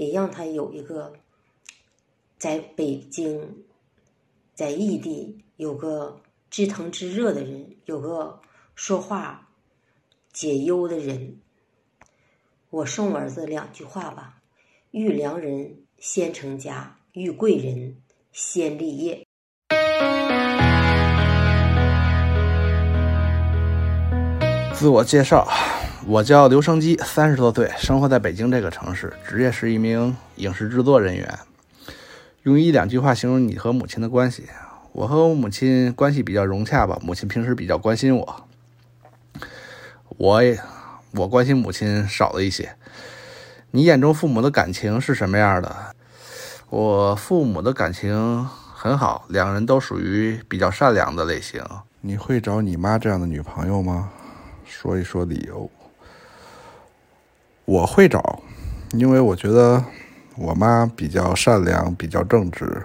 [0.00, 1.12] 也让他有一个
[2.38, 3.64] 在北京、
[4.54, 8.40] 在异地有个知疼知热的人，有个
[8.74, 9.46] 说话
[10.32, 11.38] 解忧的人。
[12.70, 14.40] 我送我儿子两句话吧：
[14.90, 17.98] 遇良人先成家，遇贵人
[18.32, 19.26] 先立业。
[24.72, 25.46] 自我介绍，
[26.06, 31.38] 我叫刘生基，三十多岁，生活在北京这个城市，职业是一名影视制作人员。
[32.44, 34.46] 用一两句话形容你和母亲的关系，
[34.92, 36.98] 我和我母亲关系比较融洽吧。
[37.02, 38.48] 母亲平时比较关心我，
[40.16, 40.58] 我也。
[41.12, 42.76] 我关心母亲少了一些。
[43.72, 45.76] 你眼中父母的感情是什么样的？
[46.68, 51.62] 我父母的感情很好，两人都属于比较善良的类型。
[52.00, 54.10] 你会找你妈这样的女朋友吗？
[54.64, 55.68] 说一说理由。
[57.70, 58.42] 我会找，
[58.94, 59.80] 因为我觉得
[60.36, 62.82] 我妈比较善良，比较正直，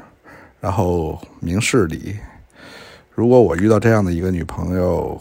[0.60, 2.16] 然后明事理。
[3.10, 5.20] 如果我遇到这样的一个女朋友，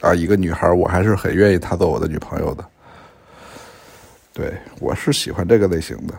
[0.00, 2.68] 啊，一个女孩，我还是很愿意她做我的女朋友的。
[4.32, 6.14] 对我是喜欢这个类型的，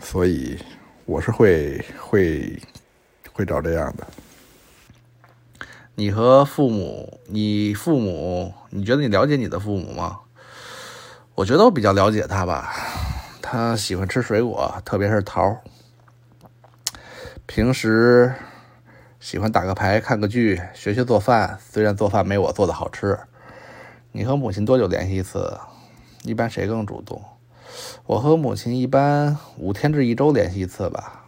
[0.00, 0.58] 所以
[1.04, 2.60] 我是会会
[3.32, 4.04] 会找这样的。
[5.94, 10.18] 你和父母，你父母，你觉得你了解你的父母吗？
[11.38, 12.74] 我觉得我比较了解他吧。
[13.40, 15.56] 他喜欢吃水果，特别是桃。
[17.46, 18.34] 平时。
[19.20, 23.18] 喜欢打个牌、看个剧、学学做饭，虽然做饭没我做的好吃。
[24.10, 25.58] 你和母亲多久联系一次？
[26.22, 27.22] 一般谁更主动？
[28.06, 31.24] 我和母亲一般五天至一周联系一次吧，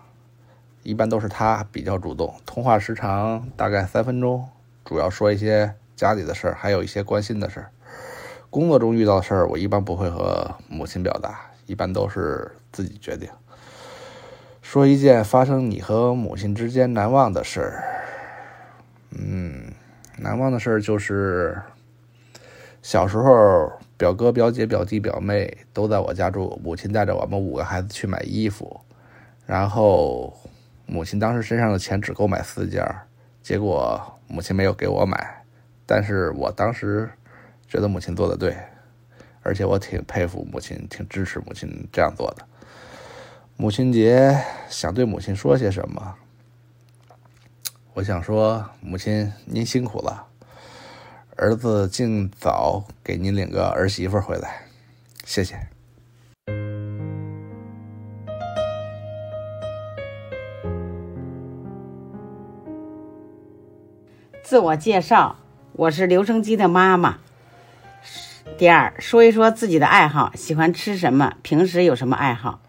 [0.83, 4.49] 一般都是她比较主动，通话时长大概三分钟，
[4.85, 7.70] 主要说一些家里的事儿，还有一些关心的事儿。
[8.51, 13.29] 工作中遇到的事儿，我一般不会和母亲表达，一般都是自己决定。
[14.61, 17.85] 说一件发生你和母亲之间难忘的事儿。
[19.11, 19.73] 嗯，
[20.19, 21.61] 难忘的事儿就是
[22.83, 28.81] 小时候，表哥、表姐、表弟、表妹都在我家住，母亲带着我们五个孩子去买衣服，
[29.47, 30.37] 然后
[30.87, 32.85] 母亲当时身上的钱只够买四件，
[33.43, 35.45] 结果母亲没有给我买，
[35.87, 37.11] 但是我当时
[37.71, 38.57] 觉得母亲做的对，
[39.43, 42.45] 而且我挺佩服母亲，挺支持母亲这样做的。
[43.57, 44.37] 母亲节
[44.69, 46.17] 想对母亲说些什么？
[47.95, 50.27] 我想说，母亲您辛苦了，
[51.37, 54.63] 儿子尽早给您领个儿媳妇回来，
[55.25, 55.57] 谢谢。
[64.43, 65.37] 自我介绍，
[65.75, 67.21] 我是留声机的妈妈。
[68.57, 72.61] 第二，说一说自己的爱好，喜欢吃什么，平时有什么爱好。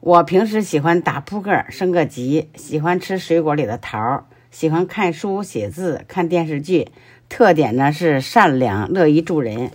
[0.00, 6.88] 我平时喜欢打扑克、升个级，喜欢吃水果里的桃，喜欢看书、写字、看电视剧。
[7.28, 9.70] 特点呢是善良、乐于助人。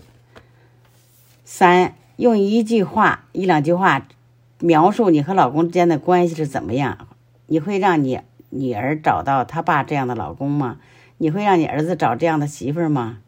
[1.45, 4.07] 三，用一句话、一两句话
[4.59, 7.07] 描述你和老公之间的关系是怎么样？
[7.47, 10.77] 你会让你女儿找到她爸这样的老公吗？
[11.17, 13.19] 你会让你儿子找这样的媳妇吗？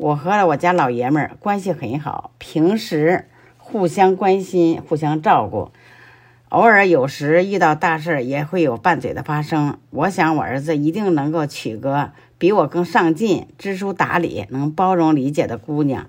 [0.00, 3.26] 我和我家老爷们儿关系很好，平时
[3.58, 5.72] 互相关心、互相照顾。
[6.48, 9.76] 偶尔有时遇到大事也会有拌嘴的发生。
[9.90, 16.06] 我想我儿子一定能够娶个比我更上进、知书达理、能包容理解的姑娘。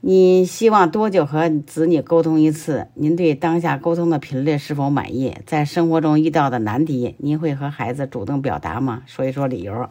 [0.00, 2.86] 你希望多久和子女沟通一次？
[2.94, 5.36] 您对当下沟通的频率是否满意？
[5.44, 9.02] 在生活中遇到的难题，您会和孩子主动表达吗？
[9.04, 9.90] 说一说理由。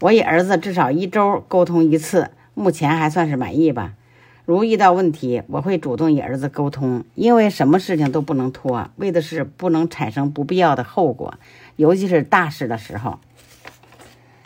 [0.00, 3.92] 我与儿子至少一周沟通一次，目前还算是满意吧。
[4.46, 11.34] 如遇到问题，我会主动与儿子沟通，因为什么事情都不能拖，为的是不能产生不必要的后果，
[11.76, 13.18] 尤其是大事的时候。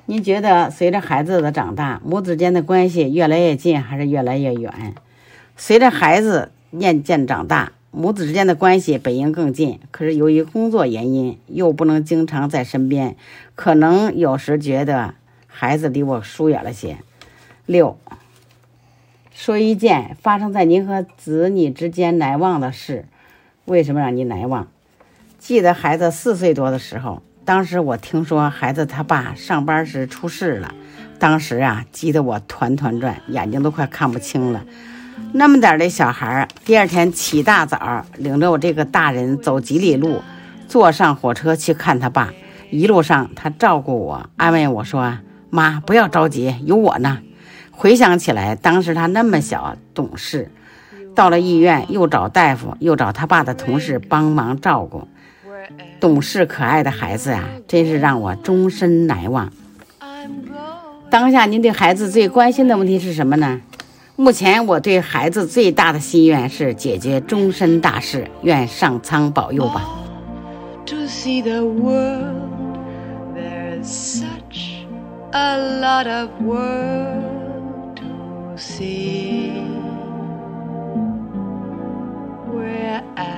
[0.07, 4.95] 您觉得随着孩子的长大，母子间的关系越来越近还是越来越远？
[5.57, 13.17] 随着孩子渐渐长大，母子之间的关系本应更近，可是由于工作原因，又不能经常在身边，
[13.55, 15.15] 可能有时觉得
[15.57, 16.99] 孩子离我疏远了些。
[17.65, 17.97] 六。
[19.33, 23.07] 说一件发生在您和子女之间难忘的事，
[23.65, 24.67] 为什么让您难忘？
[25.39, 30.75] 记得孩子四岁多的时候，当时我听说孩子他爸上班时出事了，
[31.21, 34.65] 当时啊，急得我团团转，眼睛都快看不清了。
[35.33, 40.23] 那么点的小孩，第二天起大早，领着我这个大人走几里路，
[40.67, 42.33] 坐上火车去看他爸。
[42.71, 45.19] 一路上，他照顾我，安慰我说
[45.55, 47.21] ：“妈，不要着急，有我呢。”
[47.71, 50.51] 回想起来，当时他那么小，懂事。
[51.15, 55.07] 到了医院，又找大夫，又找他爸的同事帮忙照顾。
[56.01, 59.53] 懂事可爱的孩子呀，真是让我终身难忘。
[61.09, 63.61] 当下您对孩子最关心的问题是什么呢？
[64.17, 69.89] 目前我对孩子最大的心愿是解决终身大事，愿上苍保佑吧。
[70.87, 72.79] To see the world,
[73.35, 74.24] there's
[75.37, 79.51] a lot of world to see.
[82.49, 83.35] We're after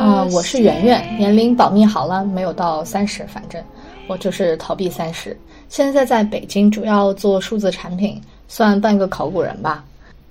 [0.00, 3.62] 啊、我是圆圆，年龄保密好了，没有到三十，反正
[4.08, 5.38] 我就是逃避三十。
[5.68, 9.84] 现在在北京，主要做数字产品，算半个考古人吧。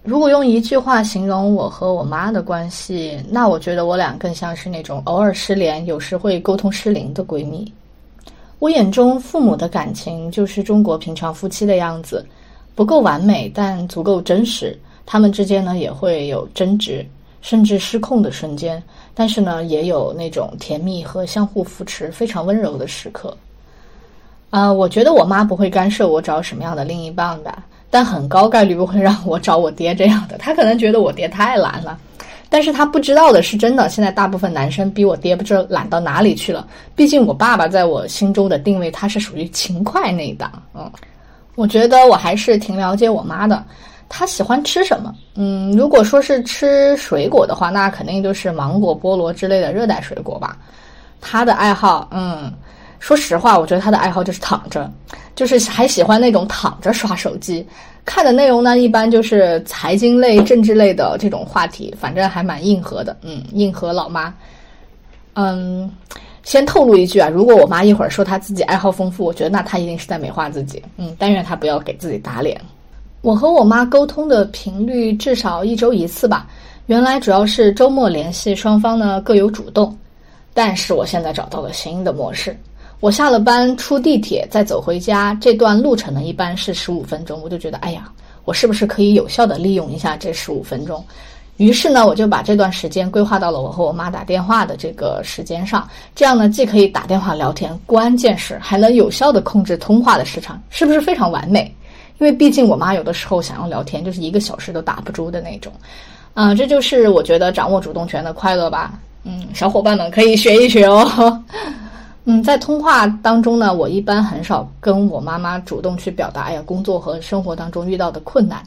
[0.08, 7.70] 如果用一句话形容我和我妈的关系，那我觉得我俩更像是那种偶尔失联，有时会沟通失灵的闺蜜。
[8.58, 12.26] 我眼中父母的感情就是中国平常夫妻的样子，
[12.74, 14.80] 不够完美，但足够真实。
[15.05, 17.05] 他们之间呢也会有争执，
[17.41, 18.82] 甚至失控的瞬间，
[19.14, 23.36] 但是呢也有那种甜蜜和相互扶持、非常温柔的时刻。
[24.51, 30.38] 啊、我觉得我妈不会干涉我找什么样的另一半吧，但很高概率不会让我找我爹这样的。
[30.38, 31.97] 他可能觉得我爹太懒了，
[32.49, 36.67] 但是他不知道的是，真的现在大部分男生比我爹不知道懒到哪里去了。
[36.95, 40.51] 毕竟我爸爸在我心中的定位，他是属于勤快那一档。
[40.73, 40.91] 嗯，
[41.55, 43.63] 我觉得我还是挺了解我妈的。
[44.09, 45.13] 她喜欢吃什么？
[45.35, 50.57] 嗯，如果说是吃水果的话，那肯定就是芒果、菠萝之类的热带水果吧。
[51.21, 52.51] 她的爱好，嗯。
[52.99, 54.91] 说实话，我觉得他的爱好就是躺着，
[55.38, 57.63] 就是还喜欢那种躺着刷手机。
[58.03, 63.15] 看的内容呢，一般就是财经类、政治类的这种话题，反正还蛮硬核的。
[63.21, 64.33] 嗯，硬核老妈。
[65.35, 65.91] 嗯，
[66.41, 70.81] 先透露一句啊，如果我妈一会儿说她自己爱好丰富，我觉得那她一定是在美化自己。
[70.97, 72.59] 嗯，但愿她不要给自己打脸。
[73.21, 76.47] 我和我妈沟通的频率至少一周一次吧。
[76.88, 79.95] 原来主要是周末联系，双方呢各有主动。
[80.53, 82.57] 但是我现在找到了新的模式。
[83.00, 88.10] 我下了班出地铁再走回家，这段路程呢一般是十五分钟，我就觉得哎呀，
[88.43, 91.04] 我是不是可以有效的利用一下这十五分钟？
[91.58, 101.72] 于是呢，我就把这段时间规划到了我和我妈打电话的这个时间上，这样呢既可以打电话聊天，关键是还能有效的控制通话的时长，是不是非常完美？
[102.20, 105.72] 因为毕竟我妈有的时候想要聊天，就是一个小时都打不住的那种。
[106.34, 108.93] 啊、这就是我觉得掌握主动权的快乐吧。
[109.24, 111.43] 嗯，小伙伴们可以学一学哦。
[112.30, 118.61] 嗯，在通话当中呢，我一般很少跟我妈妈主动去表达，哎呀，工作和生活当中遇到的困难，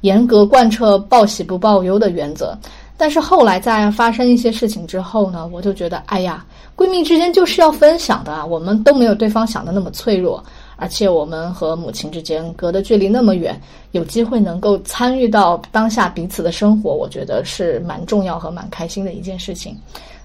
[0.00, 2.58] 严格贯彻报喜不报忧的原则。
[2.96, 6.44] 但是后来在发生一些事情之后呢，我就觉得，哎呀，
[6.74, 10.42] 闺蜜之间就是要分享的啊，我们都没有对方想的那么脆弱，
[10.74, 13.56] 而且我们和母亲之间隔的距离那么远，
[13.92, 19.76] 有机会能够参与到当下彼此的生活，我觉得是蛮重要和蛮开心的一件事情。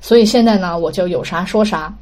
[0.01, 1.93] 所以现在呢，我就有啥说啥。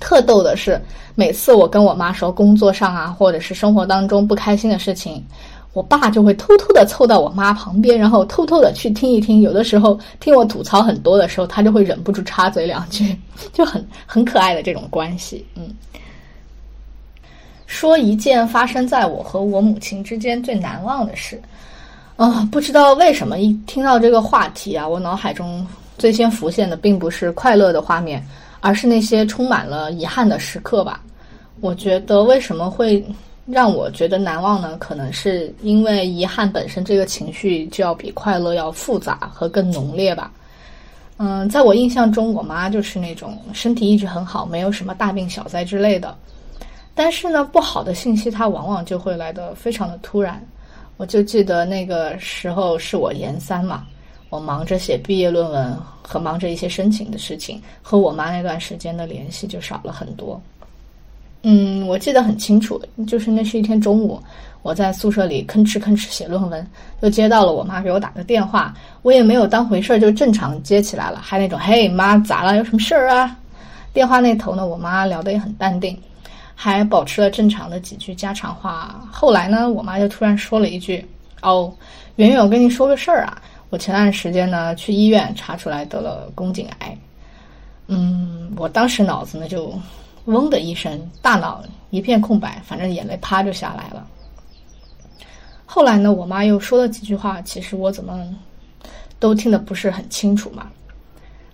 [0.00, 0.80] 特逗的是，
[1.14, 5.24] 每次我跟我妈说工作上啊，或者是生活当中不开心的事情，
[5.72, 9.40] 我爸就会偷偷的凑到我妈旁边，然后偷偷的去听一听。
[9.40, 13.16] 有的时候听我吐槽很多的时候，他就会忍不住插嘴两句，
[13.52, 15.46] 就很很可爱的这种关系。
[15.54, 15.74] 嗯，
[17.66, 21.40] 说一件发生在我和我母亲之间最难忘的事。
[22.16, 25.66] 啊、不知道为什么一听到这个话题啊，我脑海中
[25.98, 28.24] 最先浮现的并不是快乐的画面。
[28.64, 31.02] 而是那些充满了遗憾的时刻吧。
[31.60, 33.04] 我觉得为什么会
[33.44, 34.74] 让我觉得难忘呢？
[34.78, 40.32] 可能是因为遗憾本身这个情绪就要比快乐要复杂和更浓烈吧。
[41.18, 46.16] 嗯，在我印象中，我妈就是那种身体一直很好，没有什么大病小灾之类的。
[46.94, 50.42] 但是呢，不好的信息它往往就会来得非常的突然。
[50.96, 53.84] 我就记得那个时候是我研三嘛。
[54.34, 60.42] 我忙着写毕业论文和忙着一些申请的事情，和我妈那段时间的联系就少了很多。
[61.42, 64.20] 嗯，我记得很清楚，就是那是一天中午，
[64.62, 66.66] 我在宿舍里吭哧吭哧写论文，
[66.98, 72.56] 又接到了我妈给我打的电话，我也没有当回事儿，就正常接起来了，还那种嘿妈咋了？
[72.56, 73.38] 有什么事儿啊？
[73.92, 75.96] 电话那头呢，我妈聊得也很淡定，
[76.56, 79.00] 还保持了正常的几句家常话。
[79.12, 81.06] 后来呢，我妈就突然说了一句
[81.42, 81.72] ：“哦，
[82.16, 83.40] 圆圆，我跟你说个事儿啊。”
[83.74, 86.96] 我前段时间呢去医院查出来得了宫颈癌，
[87.88, 89.76] 嗯，我当时脑子呢就
[90.26, 91.60] 嗡的一声，大脑
[91.90, 94.06] 一片空白，反正眼泪啪就下来了。
[95.66, 98.24] 后来呢，我妈又说了几句话，其实我怎么
[99.18, 100.68] 都听得不是很清楚嘛。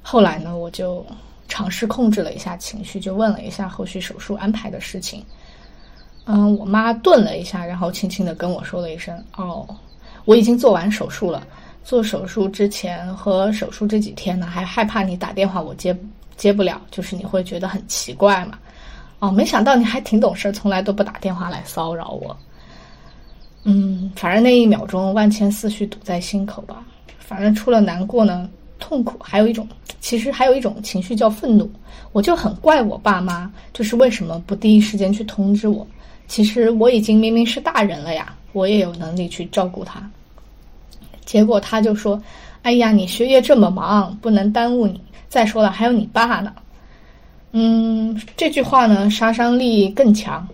[0.03, 1.03] 后来呢，我就
[1.49, 5.25] 尝试控制了一下情绪，就问了一下后续手术安排的事情。
[6.27, 9.67] 嗯，我妈顿了一下，然后轻轻的跟我说了一声：“哦，
[10.27, 11.43] 我已经做完手术了。
[11.83, 15.97] 做手术之前和手术这几天呢，还害怕你打电话我接
[16.37, 18.59] 接不了，就是你会觉得很奇怪嘛。
[19.19, 22.37] 哦，没想到你还挺懂事，从来都不打电话来骚扰我。
[23.65, 26.83] 嗯，反正那一秒钟万千思绪堵在心口吧。
[27.19, 29.69] 反正除了难过呢，痛苦，还有一种，
[30.01, 31.71] 其实还有一种情绪叫愤怒。
[32.13, 35.87] 我就很怪我爸妈，就是为什么不第一时间去通知我。”
[36.27, 40.01] 其实我已经明明是大人了呀，我也有能力去照顾他。
[41.31, 42.21] 结果他就说
[42.63, 45.01] ：“哎呀，你学业这么忙，不能耽误你。
[45.29, 46.53] 再说了，还有你爸呢。”
[47.53, 50.45] 嗯，这句话呢杀伤力更强。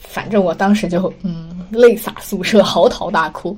[0.00, 3.56] 反正我当时就嗯泪洒宿舍，嚎啕大哭。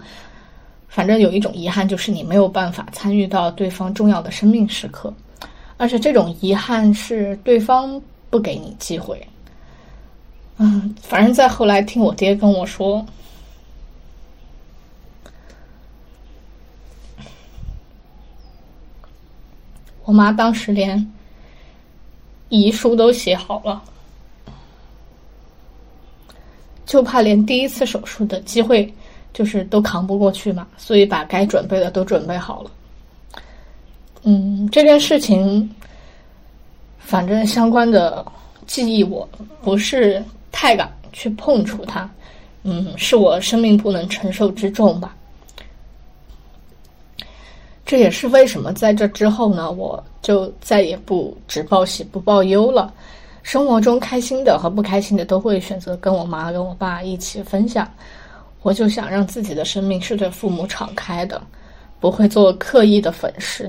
[0.87, 5.13] 反正有一种遗憾，就是你没有办法参与到对方重要的生命时刻，
[5.77, 8.01] 而且这种遗憾是对方
[8.31, 9.21] 不给你机会。
[10.59, 13.05] 嗯，反正再后来听我爹跟我说，
[20.11, 21.09] 我妈当时连
[22.49, 23.81] 遗书都写好了，
[26.85, 28.93] 就怕连第一次手术的机会
[29.33, 32.71] 就是都扛不过去嘛，所以把该准备的都准备好了。
[34.25, 35.73] 嗯，这件事情，
[36.99, 38.27] 反正相关的
[38.67, 39.29] 记忆我
[39.63, 40.21] 不是。
[40.53, 42.11] 太敢去碰触它，
[42.65, 45.17] 嗯，是我生命不能承受之重吧。
[47.91, 52.95] 这也是为什么在这之后呢，我就再也不只报喜不报忧了。
[53.43, 57.91] 生活中开心的和不开心的都会选择跟我妈跟我爸一起分享。
[58.63, 61.43] 我就想让自己的生命是对父母敞开的，
[61.99, 63.69] 不会做刻意的粉饰。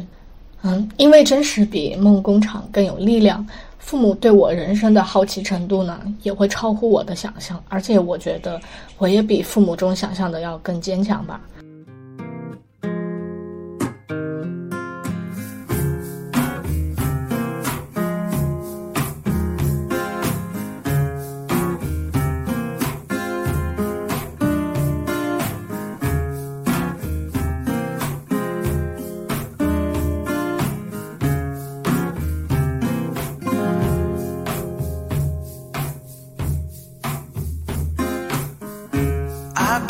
[0.62, 3.44] 嗯，因为真实比梦工厂更有力量。
[3.80, 8.62] 父母对我人生的好奇程度呢，也会超乎我的想象，而且我觉得
[9.00, 11.42] 我也比父母中想象的要更坚强吧。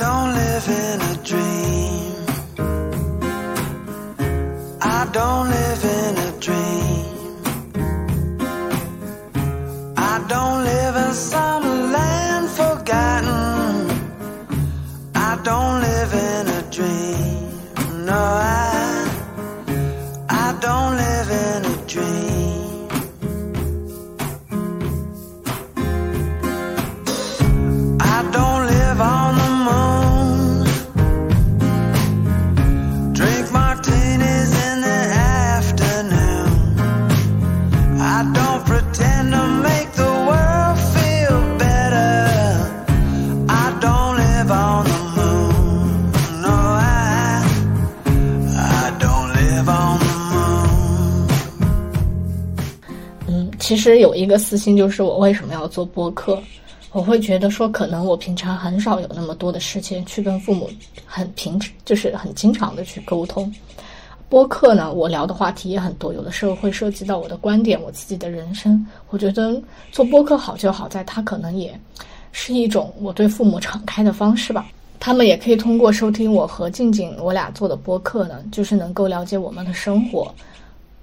[0.02, 2.14] don't live in a dream.
[4.82, 5.61] I don't live
[53.82, 56.40] 其实有一个私心，就是我为什么要做播客？
[56.92, 60.70] 我会觉得说，可能我平常很少有那么多的时间去跟父母
[61.04, 63.52] 很平，就是很经常的去沟通。
[64.30, 68.86] 播客呢，我聊的话题也很多，有的时候会涉及到我的观点，我自己的人生。
[69.10, 69.60] 我觉得
[69.92, 71.74] 做播客好就好在，它可能也
[72.32, 74.68] 是一种我对父母敞开的方式吧。
[75.00, 80.32] 他们也可以通过收听我和静静我俩做的播客呢，就是能够了解我们的生活。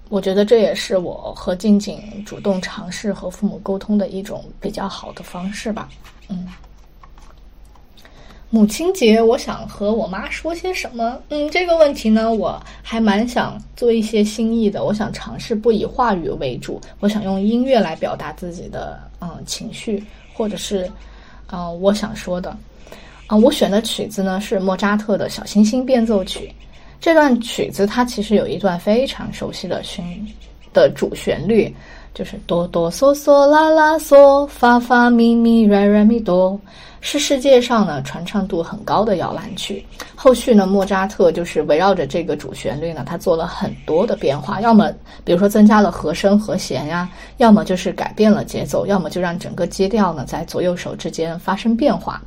[0.08, 5.88] 我觉得这也是我和静静主动尝试和父母沟通的一种比较好的方式吧。
[6.28, 6.46] 嗯，
[8.50, 11.20] 母亲节我想和我妈说些什么？
[11.28, 14.82] 嗯，这个问题呢，我还蛮想做一些新意的。
[14.82, 20.02] 我想尝试不以话语为主，我想用音乐来表达自己的嗯情绪，
[20.32, 20.90] 或者是
[21.46, 22.56] 啊我想说的。
[23.26, 26.50] 啊，我选的曲子呢是莫扎特的小星星变奏曲。
[27.00, 30.04] 这段曲子它其实有一段非常熟悉的旋
[30.72, 31.74] 的主旋律，
[32.12, 36.60] 就是哆哆嗦嗦啦啦嗦，发发咪咪瑞瑞咪哆，
[37.00, 39.84] 是世界上呢传唱度很高的摇篮曲。
[40.14, 44.92] 后续呢，莫扎特就是围绕着这个主旋律呢，他做了很多的变化，要么
[45.24, 52.20] 比如说增加了和声和弦呀，要么就是改变了节奏，要么就让整个基调呢在左右手之间发生变化。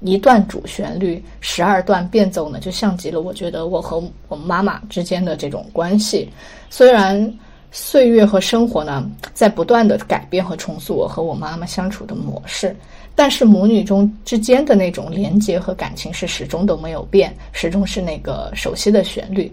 [0.00, 6.28] 一段主旋律，十二段变奏呢，就像极了我觉得我和我妈妈之间的这种关系。
[6.70, 7.32] 虽然
[7.72, 12.74] 岁月和生活呢在不断的改变和重塑我和我妈妈相处的模式，
[13.14, 19.50] 但是母女中之间的那种连结和感情是始终都没有变，始终是那个熟悉的旋律。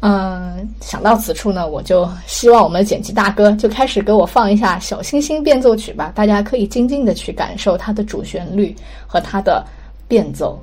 [0.00, 8.76] 嗯，想到此处呢，我就希望我们的剪辑大哥就开始给我放一下《小星星变奏曲》吧，大家可以静静的去感受它的主旋律
[9.06, 9.64] 和它的
[10.06, 10.56] 变奏。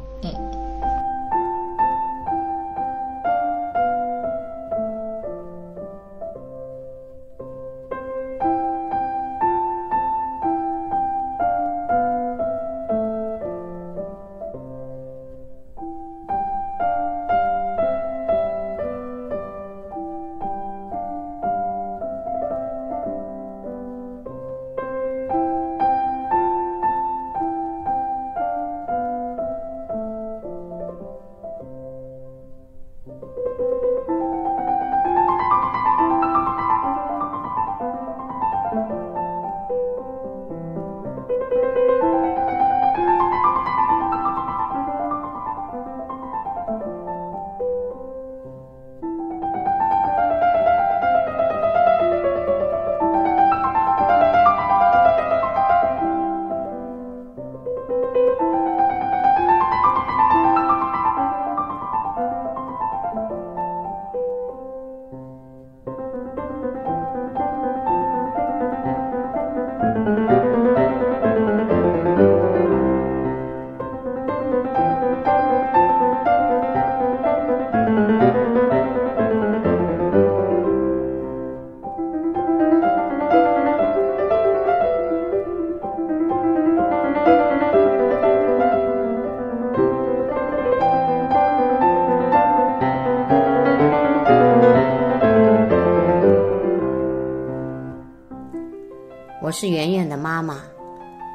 [100.36, 100.61] 妈妈，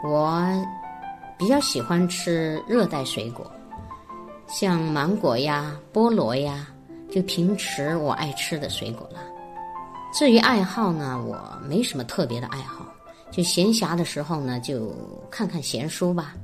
[0.05, 0.43] 我
[1.39, 3.51] 比较喜欢吃热带水果，
[4.47, 6.67] 像芒果呀、菠萝呀，
[7.11, 9.21] 就平时我爱吃的水果了。
[10.13, 12.85] 至于爱好呢，我没什么特别的爱好，
[13.31, 14.93] 就闲暇的时候呢，就
[15.31, 16.35] 看看闲书吧。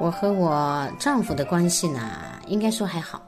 [0.00, 2.12] 我和我丈夫的关系呢，
[2.46, 3.22] 应该说还好。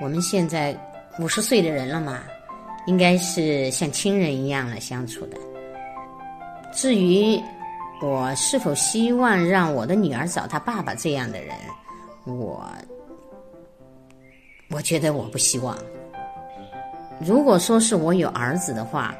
[0.00, 0.76] 我们现在
[1.18, 2.20] 五十岁的人了嘛，
[2.86, 5.37] 应该是像亲人一样来相处的。
[6.80, 7.42] 至于
[8.00, 11.56] 我是否希望让我的女儿找她爸爸这样的人，
[12.24, 12.64] 我
[14.70, 15.76] 我觉得我不希望。
[17.20, 19.12] 如果说是我有儿子的话，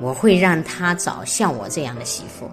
[0.00, 2.50] 我会让他找像我这样的媳妇。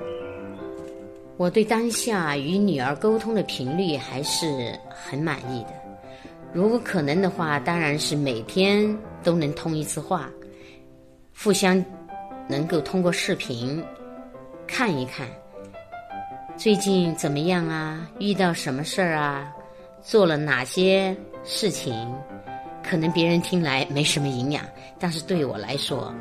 [1.38, 5.70] 我对当下与女儿沟通的频率还是很满意的。
[6.52, 10.30] 如果可能的话，当然是每天都能通一次话，
[11.34, 11.82] 互相
[12.50, 13.82] 能够通过视频。
[14.68, 15.28] 看一看，
[16.58, 18.08] 最近怎么样啊？
[18.20, 19.52] 遇到什么事儿啊？
[20.02, 22.14] 做了哪些事情？
[22.84, 24.64] 可能别人听来没什么营养，
[25.00, 26.14] 但是对我来说，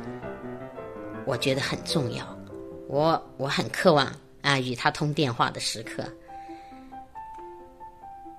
[1.25, 2.25] 我觉得很重要。
[2.87, 4.07] 我我很渴望
[4.41, 6.03] 啊与他通电话的时刻。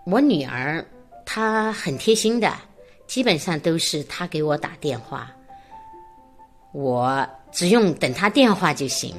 [0.05, 0.85] 我女儿
[1.25, 2.53] 她很贴心的，
[3.07, 5.31] 基本上都是她给我打电话，
[6.73, 9.15] 我只用等她电话就行。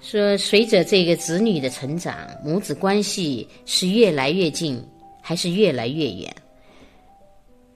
[0.00, 4.80] 说，随着这个子女的成长，母子关系是越来越近，
[5.20, 6.34] 还是越来越远？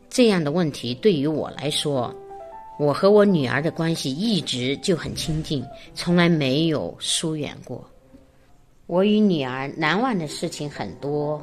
[0.09, 2.14] 这样的问题对于我来说，
[2.79, 5.64] 我和我女儿的关系一直就很亲近，
[5.95, 7.85] 从来没有疏远过。
[8.87, 11.43] 我与女儿难忘的事情很多，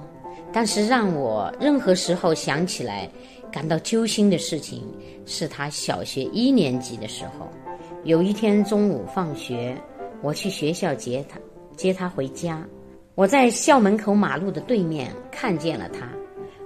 [0.54, 3.10] 但是让我任何时候想起来
[3.52, 4.84] 感到揪心的事情，
[5.26, 7.50] 是她小学一年级的时候，
[8.06, 9.76] 有一天中午放学。
[10.22, 11.40] 我去学校接他，
[11.76, 12.66] 接他回家。
[13.16, 16.08] 我在校门口马路的对面看见了他，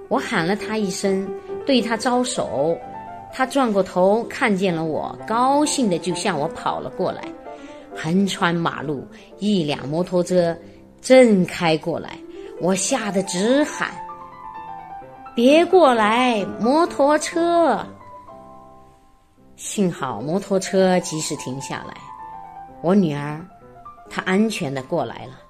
[0.08, 1.28] 我喊了他一声，
[1.66, 2.76] 对他招手。
[3.32, 7.24] 他转过头看见了我，高兴的就向我跑了过来。
[7.96, 9.04] 横穿马路，
[9.38, 10.56] 一辆摩托车
[11.00, 12.18] 正开过来，
[12.60, 13.90] 我吓得直喊
[15.34, 17.84] ：“别过来，摩托车！”
[19.56, 21.94] 幸好摩托车及时停下来，
[22.84, 23.42] 我女儿
[24.10, 25.40] 她安全的过来了。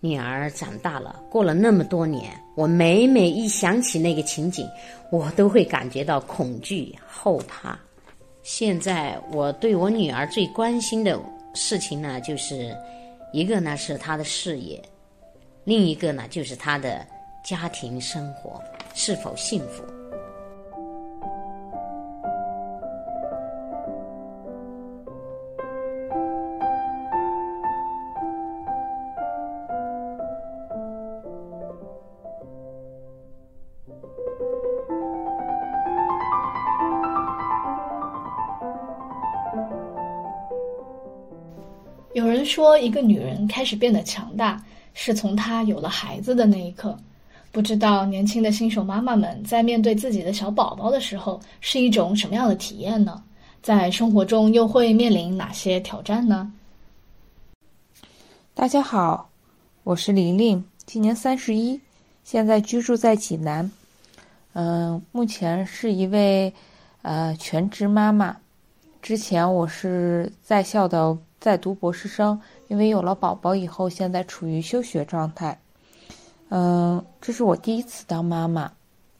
[0.00, 4.66] 女儿长大了，过了那么多年，我每每一想起那个情景，
[5.10, 7.78] 我都会感觉到恐惧、后怕。
[8.42, 11.20] 现在我对我女儿最关心的
[11.52, 12.74] 事情呢，就是
[13.30, 14.82] 一个呢是她的事业，
[15.62, 17.06] 另一个呢就是她的
[17.44, 18.58] 家庭生活
[18.94, 19.84] 是否幸福。
[42.44, 44.62] 说，一个女人开始变得强大，
[44.94, 46.98] 是从她有了孩子的那一刻。
[47.50, 53.22] 不知道年轻的新手妈妈们在面对自己的小宝宝的时候，是一种什么样的体验呢？
[53.60, 56.50] 在生活中又会面临哪些挑战呢？
[58.54, 59.28] 大家好，
[59.84, 61.80] 我是玲玲，今年三十一，
[62.24, 63.70] 现在居住在济南。
[64.54, 66.52] 嗯，目前是一位
[67.02, 68.36] 呃全职妈妈。
[69.02, 71.18] 之前我是在校的。
[71.42, 75.58] 在读博士生，因为有了宝宝以后，现在处于休学状态。
[76.50, 78.70] 嗯，这是我第一次当妈妈，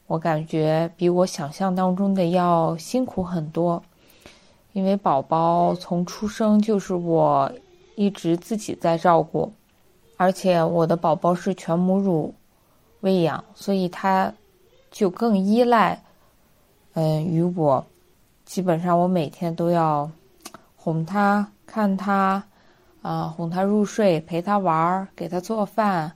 [0.07, 3.83] 我感觉比我想象当中的要辛苦很多。
[4.73, 7.51] 因为宝宝从出生就是我
[7.97, 9.53] 一直自己在照顾，
[10.17, 12.33] 而且我的宝宝是全母乳
[13.01, 14.33] 喂养，所以他
[14.93, 16.01] 就更依赖
[16.93, 17.85] 嗯于我。
[18.45, 20.09] 基本上我每天都要
[20.77, 21.51] 哄他。
[21.73, 22.45] 看他，
[23.01, 26.13] 啊，哄他入睡，陪他玩儿，给他做饭。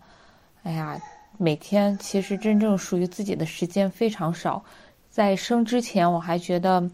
[0.64, 1.00] 哎呀，
[1.38, 4.62] 每天其实真正属于自己的时间非常少。
[5.08, 6.86] 在生之前，我还觉得，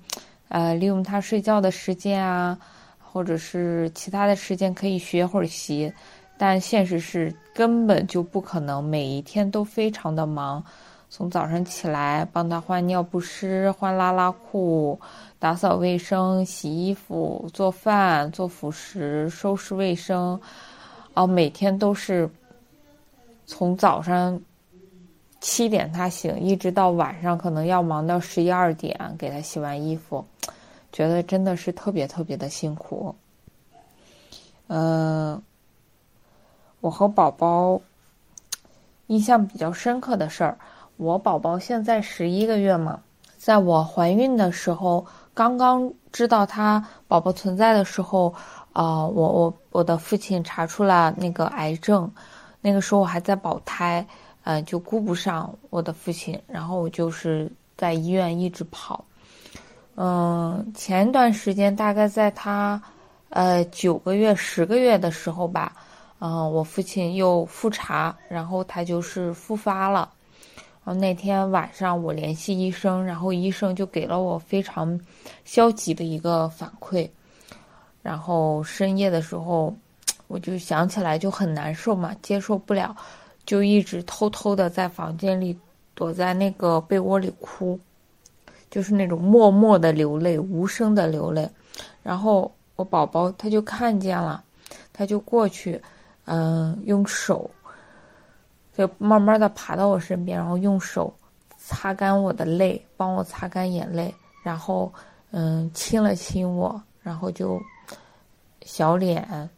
[0.46, 2.56] 呃，利用他睡觉的时间啊，
[3.00, 5.92] 或者是其他的时间可以学会儿习。
[6.38, 10.64] 但现实是根本就不可能，每一天都非常的忙。
[11.10, 14.98] 从早上起来帮他换尿不湿、换拉拉裤、
[15.42, 20.40] 打扫卫生、洗衣服、做饭、做辅食、收拾卫生，
[21.14, 22.30] 哦，每天都是
[23.44, 24.40] 从早上
[25.40, 30.24] 七点他醒，一直到晚上，可能要忙到十一二点给他洗完衣服，
[30.92, 33.12] 觉得真的是特别特别的辛苦。
[34.68, 35.42] 嗯，
[36.80, 37.80] 我和宝宝
[39.08, 40.56] 印象比较深刻的事儿。
[40.98, 43.02] 我宝宝现在十一个月嘛，
[43.36, 45.04] 在我怀孕的时候，
[45.34, 48.34] 刚刚知道他宝宝存在的时候，
[48.72, 52.10] 啊，我我我的父亲查出了那个癌症，
[52.60, 54.06] 那个时候我还在保胎，
[54.44, 59.02] 呃，就顾不上我的父亲，然后我就是在医院一直跑，
[59.94, 62.80] 嗯，前一段时间大概在他，
[63.30, 65.72] 呃，九个月、十个月的时候吧，
[66.18, 70.10] 嗯，我父亲又复查，然后他就是复发了。
[70.84, 74.98] 然后那天晚上我联系医生，然后医生就给了我非常
[75.44, 77.08] 消极的一个反馈。
[78.02, 79.72] 然后深夜的时候，
[80.26, 82.96] 我就想起来就很难受嘛，接受不了，
[83.46, 85.56] 就一直偷偷的在房间里
[85.94, 87.78] 躲在那个被窝里哭，
[88.68, 91.48] 就是那种默默的流泪，无声的流泪。
[92.02, 94.42] 然后我宝宝他就看见了，
[94.92, 95.80] 他就过去，
[96.24, 97.48] 嗯，用手。
[98.74, 101.14] 就慢慢的爬到我身边，然后用手
[101.58, 104.12] 擦干我的泪，帮我擦干眼泪，
[104.42, 104.90] 然后
[105.30, 107.60] 嗯亲了亲我，然后就
[108.62, 109.48] 小脸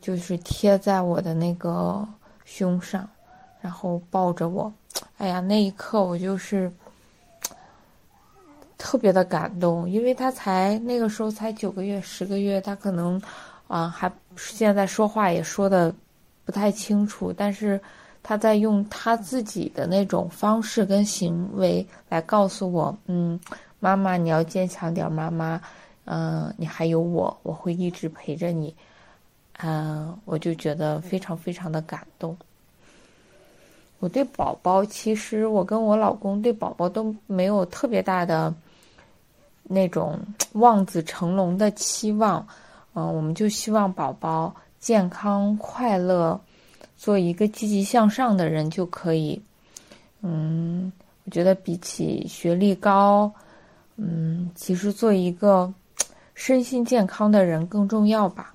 [0.00, 2.04] 就是贴在我的那个
[2.44, 3.08] 胸上，
[3.60, 4.72] 然后抱着我，
[5.18, 6.68] 哎呀，那一刻我就是
[8.76, 13.22] 特别的感动，因为他才那个时候才九个月、十个月，他可能
[13.68, 15.94] 啊还现在说话也说的
[16.44, 17.80] 不太清楚，但是。
[18.28, 23.38] 他在用他自己的那种方式跟行为来告诉我，嗯，
[23.78, 25.60] 妈妈你要坚强点，妈妈，
[26.06, 28.74] 嗯，你还有我，我会一直陪着你，
[29.58, 32.36] 嗯，我就觉得非常非常的感动。
[34.00, 38.52] 我对宝宝，其实我跟我老公对宝宝都没有特别大的
[39.62, 40.18] 那种
[40.54, 42.44] 望子成龙的期望，
[42.94, 46.40] 嗯，我们就希望宝宝健康快乐。
[46.96, 49.40] 做一个积极向上的人就可以。
[50.22, 50.90] 嗯，
[51.24, 53.30] 我觉得比起学历高，
[53.96, 55.72] 嗯，其实做一个
[56.34, 58.54] 身心健康的人更重要吧。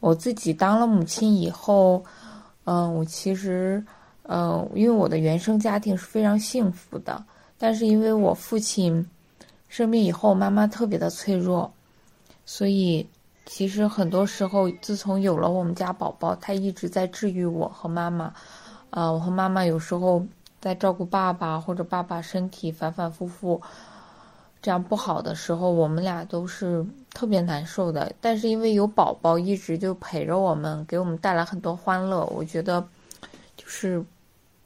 [0.00, 2.04] 我自己当了母亲以后，
[2.64, 3.84] 嗯，我其实，
[4.24, 7.24] 嗯，因为我的原生家庭是非常幸福的，
[7.58, 9.04] 但是因为我父亲
[9.68, 11.72] 生病以后，妈妈特别的脆弱，
[12.44, 13.04] 所以
[13.46, 18.34] 其实很多时候，自从有了我们家宝宝，他一直在治愈我和妈妈。
[18.90, 20.24] 啊，我和妈妈有时候
[20.60, 23.60] 在照顾爸爸，或者爸爸身体反反复复
[24.60, 28.12] 这样不好的时候，我们俩都是特别难受的。
[28.20, 32.80] 但是因为有宝宝一直就陪着我们，给我们带来很多欢乐，我觉得
[33.56, 34.04] 就是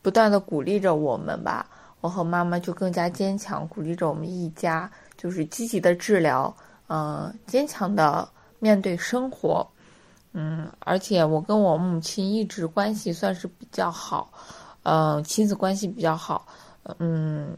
[0.01, 1.67] 不断的鼓励着我们吧。
[2.01, 6.55] 我和妈妈就更加坚强，鼓励着我们一家，就是积极的治疗，
[6.89, 8.27] 嗯，坚强的
[8.61, 9.67] 面对生活，
[10.33, 14.31] 嗯，而且我跟我母亲一直关系算是比较好，
[14.85, 16.47] 嗯，亲子关系比较好，
[16.99, 17.57] 嗯，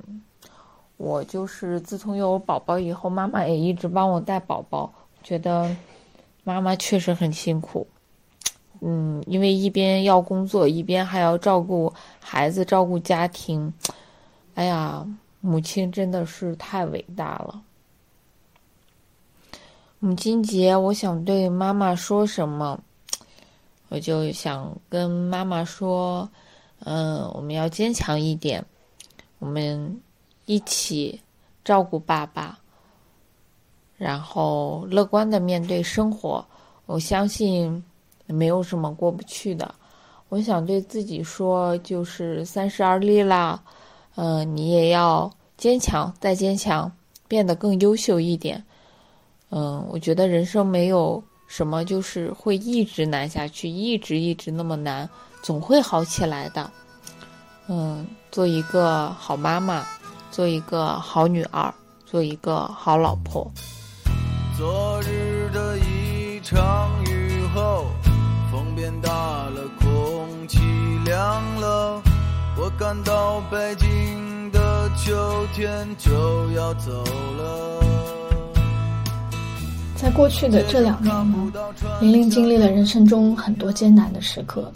[0.96, 4.90] 我就是自从有宝宝以后，妈妈也一直帮我带宝宝，
[5.22, 5.68] 觉得
[6.44, 7.86] 妈妈确实很辛苦，
[8.80, 13.72] 嗯，因为一边要工作，一边还要照顾孩子，照顾家庭。
[14.54, 15.06] 哎呀，
[15.40, 17.60] 母亲真的是太伟大了！
[20.04, 22.76] 母亲节，我想对妈妈说什么？
[23.88, 26.28] 我就想跟妈妈说，
[26.80, 28.64] 嗯，我们要坚强一点，
[29.38, 30.00] 我们
[30.44, 31.20] 一起
[31.64, 32.58] 照顾爸爸，
[33.96, 36.44] 然后乐观的面对生活。
[36.86, 37.84] 我相信
[38.26, 39.72] 没有什么过不去的。
[40.30, 43.62] 我想对自己说，就是三十而立啦。
[44.16, 46.90] 嗯，你也要坚强，再坚强，
[47.28, 48.64] 变得更优秀一点。
[49.54, 55.06] 嗯，我觉得人生没有什么就是会一直难下去，一直一直那么难，
[55.42, 56.70] 总会好起来的。
[57.68, 59.86] 嗯，做一个好妈妈，
[60.30, 61.72] 做一个好女儿，
[62.06, 63.46] 做一个好老婆。
[64.56, 67.84] 昨日的一场雨后，
[68.50, 70.58] 风变大了，空气
[71.04, 72.02] 凉了。
[72.56, 76.10] 我感到北京的秋天就
[76.52, 77.82] 要走了。
[80.02, 81.52] 在过去的这两年呢，
[82.00, 84.72] 玲玲经历了人生中很多艰难的时刻，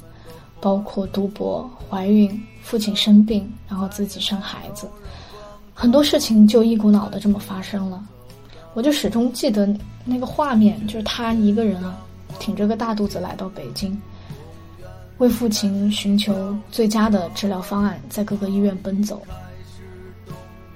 [0.61, 4.89] 包括读博、怀孕、父亲生病，然后自己生孩子，
[5.74, 8.01] 很多事情就一股脑的这么发生了。
[8.72, 9.68] 我就始终记得
[10.05, 11.99] 那个画面，就是她一个人啊，
[12.39, 14.01] 挺着个大肚子来到北京。
[15.18, 19.20] 为父亲寻求最佳的治疗方案，在各个医院奔走。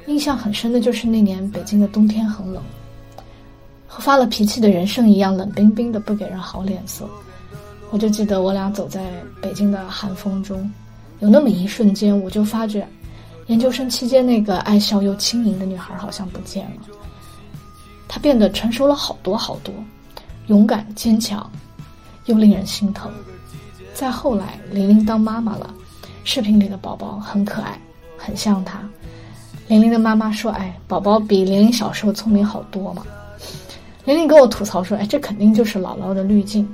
[0.09, 2.61] 印象很深的就是那年北京的冬天很冷，
[3.93, 7.09] 和发了脾气的人生一样冷冰冰的，不给人好脸色。
[7.91, 9.03] 我就记得我俩走在
[9.43, 10.71] 北京的寒风中，
[11.19, 12.87] 有那么一瞬间，我就发觉，
[13.49, 16.83] 研究生期间那个爱笑又轻盈的女孩好像不见了。
[18.07, 19.75] 她变得成熟了好多好多，
[20.47, 21.51] 勇敢坚强，
[22.27, 23.11] 又令人心疼。
[23.93, 25.75] 再后来，玲玲当妈妈了，
[26.23, 27.77] 视频里的宝宝很可爱，
[28.17, 28.81] 很像她。
[29.67, 33.03] 玲玲的妈妈说：“哎，宝宝比玲玲小时候聪明好多嘛。”
[34.11, 36.69] 玲玲跟我吐槽说：“哎，这肯定就是姥姥的滤镜。”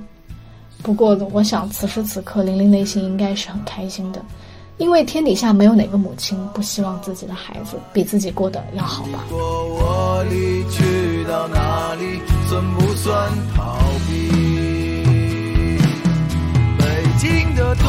[0.82, 4.22] 不过，我想此时此刻，玲玲内心应该是很开心的，
[4.78, 9.26] 因为天底下没有哪个母亲不希望自己的孩子比自己过得要好吧。
[9.30, 13.76] 我离去到哪里，算不算逃
[14.06, 14.30] 避？
[16.78, 16.86] 北
[17.18, 17.86] 京的冬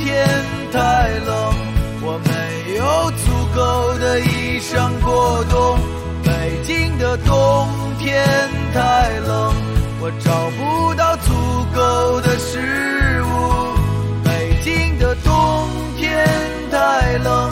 [0.00, 0.26] 天
[0.72, 1.54] 太冷，
[2.02, 2.30] 我没
[2.78, 2.82] 有
[3.22, 6.01] 足够的衣裳过冬。
[6.32, 7.68] 北京的冬
[7.98, 8.24] 天
[8.72, 9.54] 太冷，
[10.00, 11.30] 我找不到足
[11.74, 13.76] 够的食物。
[14.24, 15.68] 北京的冬
[15.98, 16.26] 天
[16.70, 17.50] 太冷，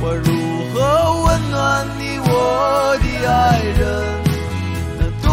[0.00, 0.32] 我如
[0.72, 0.80] 何
[1.24, 3.82] 温暖你，我的爱人？
[4.98, 5.30] 那冬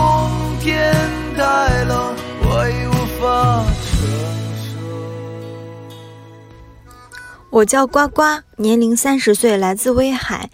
[0.60, 0.94] 天
[1.38, 3.96] 太冷，我已无法承
[4.60, 4.68] 受。
[7.50, 10.50] 我叫呱呱，年龄三十岁，来自威海。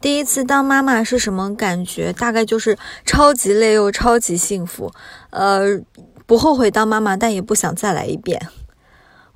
[0.00, 2.12] 第一次当妈妈是什么感觉？
[2.12, 4.92] 大概就是超级累又超级幸福。
[5.30, 5.80] 呃，
[6.24, 8.48] 不后悔当妈妈，但也不想再来一遍。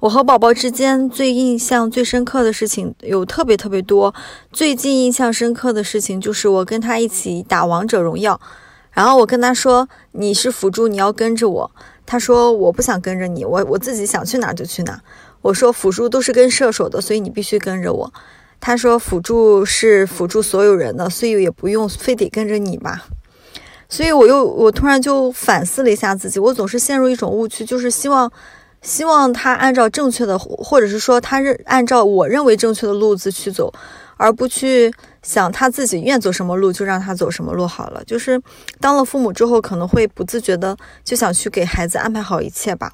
[0.01, 4.13] 我和宝宝之间最印象最深刻的事情有特别特别多。
[4.53, 8.41] 最近印象深刻的事情就是我跟他一起打王者荣耀，
[8.91, 11.71] 然后我跟他说：“你是辅助，你要跟着我。”
[12.05, 15.01] 他说：“我不想跟着你，我我自己想去哪就去哪。”
[15.43, 18.13] 我说辅助都是跟射手的，所以你必须跟着我。
[18.65, 23.07] 他说辅助是辅助所有人的，所以也不用非得跟着你吧。
[23.89, 28.31] 所以我又我突然就反思了一下自己，我总是陷入一种误区，就是希望
[28.81, 33.75] 希望他按照正确的，或者是说他认按照我认为正确的路子去走，
[34.17, 38.05] 而不去想他自己愿走什么路就让他走什么路好了。
[38.05, 38.41] 就是
[38.79, 42.93] 当了父母之后，可能会不自觉的就想去给孩子安排好一切吧。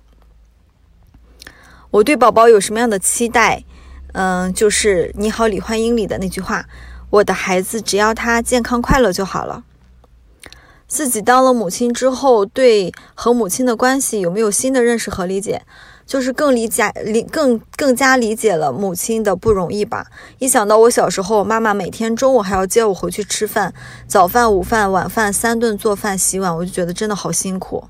[1.90, 3.62] 我对宝宝有什么样的期待？
[4.20, 6.66] 嗯，就是《你好，李焕英》里的那句话
[7.08, 9.62] ：“我的孩子，只要他健康快乐就好了。”
[10.88, 15.62] 自己当了母亲之后，对和母亲的关系有没有新的认识和理解？
[16.04, 20.08] 就是更理解理更更加理解了母亲的不容易吧。
[20.40, 23.72] 一想到我小时候，妈妈每天中午还要接我回去吃饭，
[24.08, 27.84] 早饭、午饭、晚饭三顿做饭、洗碗，我就觉得真的好辛苦。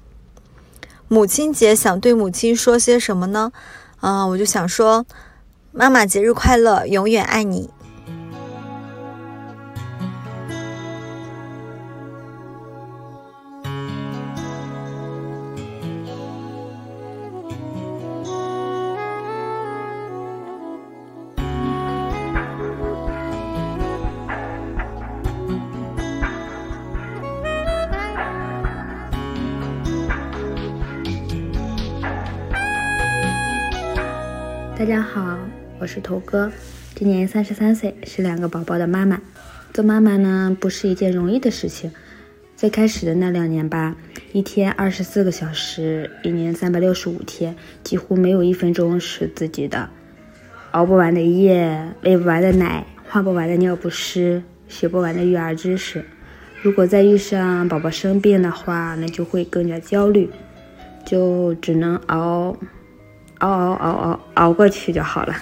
[1.08, 3.50] 母亲节想对母亲说些什么呢？
[4.00, 5.04] 啊、我就想说，
[5.78, 7.70] 妈妈节日快乐，永远爱你。
[34.76, 35.27] 大家好，
[35.88, 36.52] 是头哥，
[36.94, 39.18] 今年三十三岁，是两个宝宝的妈妈。
[39.72, 41.90] 做妈妈呢，不是一件容易的事情。
[42.54, 43.96] 最开始的那两年吧，
[44.32, 49.88] 一天二十四个小时，一年三百六十五天，几乎没有一分钟是自己的。
[50.72, 56.04] 熬不完的夜，喂不完的奶，换不完的尿不湿，学不完的育儿知识。
[56.60, 60.28] 如果再遇上宝宝生病的话，那就会更加焦虑，
[61.06, 62.54] 就只能熬。
[63.38, 65.32] 熬熬熬熬熬过去就好了。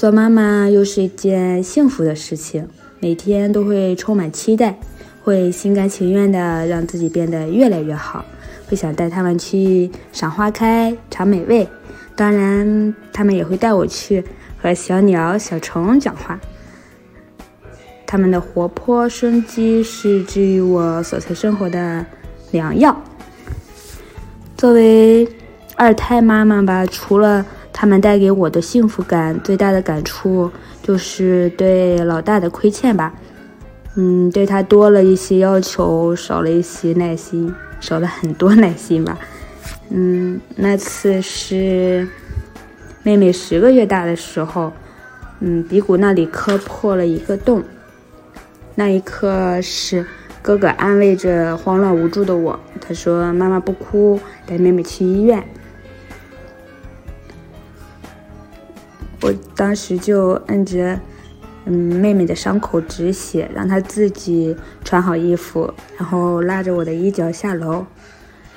[0.00, 2.66] 做妈妈又是一件幸福的事情，
[3.00, 4.78] 每天都会充满期待，
[5.22, 8.24] 会心甘情愿的让自己变得越来越好，
[8.66, 11.68] 会想带他们去赏花开、尝美味，
[12.16, 14.24] 当然他们也会带我去
[14.62, 16.40] 和小鸟、小虫讲话。
[18.06, 22.06] 他们的活泼生机是治愈我琐碎生活的
[22.52, 22.98] 良药。
[24.56, 25.28] 作为
[25.76, 30.50] 二胎妈妈吧，除了他们带给我的幸福感，最大的感触
[30.82, 33.14] 就是对老大的亏欠吧。
[33.96, 39.18] 嗯，对他多了一些要求，少了一些耐心，少了很多耐心吧。
[39.90, 42.06] 嗯，那次是
[43.02, 44.72] 妹妹十个月大的时候，
[45.40, 47.62] 嗯，鼻骨那里磕破了一个洞，
[48.76, 50.06] 那一刻是
[50.40, 55.42] 哥哥安慰着慌乱无助的我，他说：“妈妈不哭，带妹妹去医院。”
[59.22, 60.98] 我当时就摁着，
[61.66, 67.84] 嗯，妹妹的伤口止血，让她自己穿好衣服，然后拉着我的衣角下楼，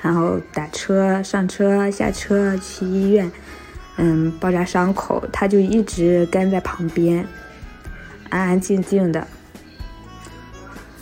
[0.01, 3.29] 然后打车、上车、下车去医院，
[3.97, 7.27] 嗯，包扎伤口，她就一直跟在旁边，
[8.29, 9.27] 安安静静的。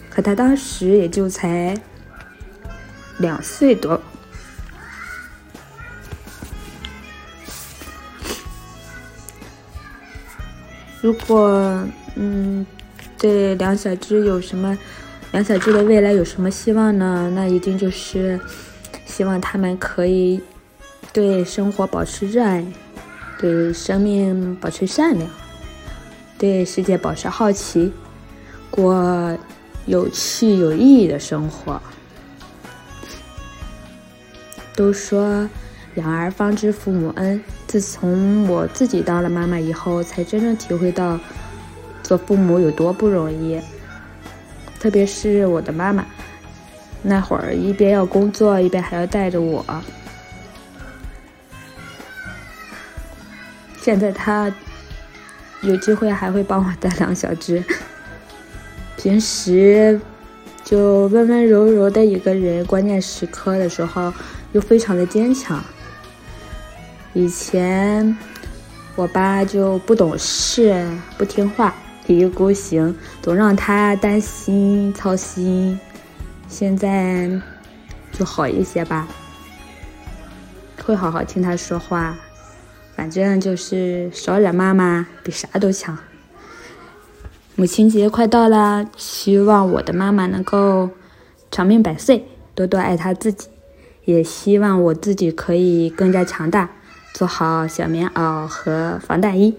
[0.10, 1.78] 可她当时也就才
[3.20, 4.02] 两岁多。
[11.02, 11.84] 如果
[12.16, 12.66] 嗯，
[13.18, 14.78] 对两小只有什么，
[15.32, 17.32] 两小只的未来有什么希望呢？
[17.34, 18.40] 那一定就是
[19.06, 20.42] 希望他们可以
[21.12, 22.64] 对生活保持热爱，
[23.40, 25.30] 对生命保持善良，
[26.38, 27.92] 对世界保持好奇，
[28.70, 29.38] 过
[29.88, 31.82] 有趣有意义的生活。
[34.76, 35.50] 都说
[35.96, 37.42] 养儿方知父母恩。
[37.68, 41.20] 自从我自己当了妈妈以后，才真正体会到
[42.04, 43.60] 做父母有多不容易。
[44.80, 46.06] 特别是我的妈妈，
[47.04, 49.66] 那会儿一边要工作，一边还要带着我。
[53.80, 54.54] 现在她
[55.62, 57.64] 有机会还会帮我带两小只。
[58.98, 60.00] 平时
[60.64, 64.14] 就温温柔柔的一个人，关键时刻的时候
[64.52, 65.64] 又非常的坚强。
[67.14, 68.18] 以前
[68.96, 70.88] 我爸就不懂事、
[71.18, 71.76] 不听话、
[72.08, 75.78] 一意孤行，总让他担心操心。
[76.48, 77.30] 现在
[78.12, 79.08] 就好一些吧，
[80.84, 82.18] 会好好听他说话。
[82.96, 85.98] 反正就是少惹妈妈比啥都强。
[87.56, 90.90] 母亲节快到了，希望我的妈妈能够
[91.50, 93.48] 长命百岁，多多爱她自己，
[94.06, 96.70] 也希望我自己可以更加强大。
[97.14, 99.56] 做好小棉袄和防弹衣。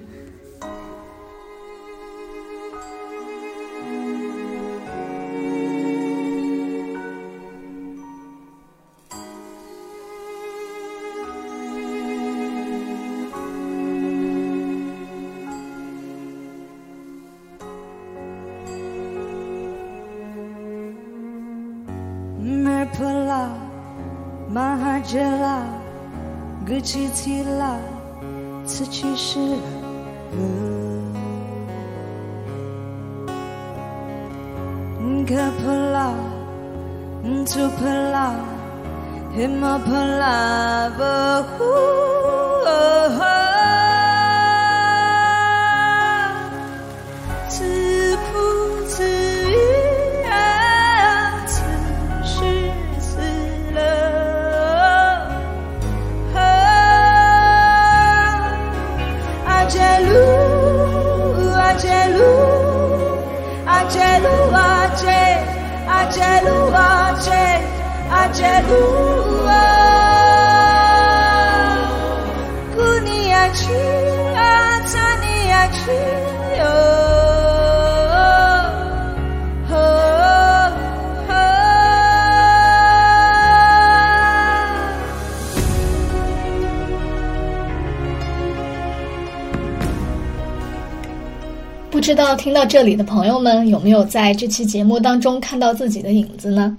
[92.62, 96.78] 到这里的朋友们有没有在这期节目当中看到自己的影子呢？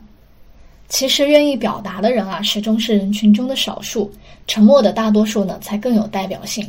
[0.87, 4.09] 其实愿意表达的人啊，始终是人群中的少数，
[4.47, 6.65] 沉默的大多数呢，才更有代表性。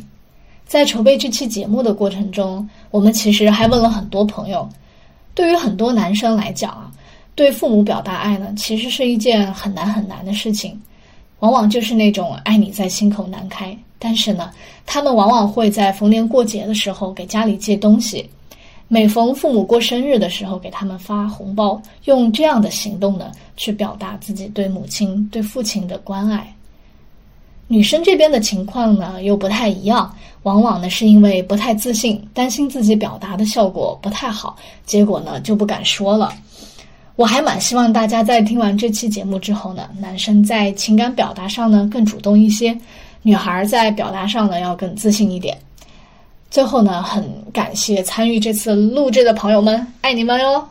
[0.65, 4.67] 在筹备这期节目的过程中，我们其实还问了很多朋友，
[5.33, 6.91] 对于很多男生来讲啊，
[7.35, 10.77] 对父母表达爱呢，其实是一件很难很难的事情，
[11.39, 13.73] 往往就是那种爱你在心口难开。
[13.97, 14.51] 但是呢，
[14.85, 18.29] 他们往往会在逢年过节的时候给家里寄东西。
[18.87, 26.53] 每逢父母过生日的时候，给他们发红包，用这样的行动呢，去表达自己对母亲、对父亲的关爱。
[27.67, 34.55] 女生这边的情况呢，又不太一样，往往呢是因为不太自信，担心自己表达的效果不太好，
[34.85, 36.31] 结果呢就不敢说了。
[37.15, 42.77] 我还蛮希望大家在听完这期节目之后呢，男生在情感表达上呢更主动一些，
[43.23, 45.57] 女孩在表达上呢要更自信一点。
[46.55, 50.65] 最后呢，很感谢参与这次录制的朋友们，爱你们哟！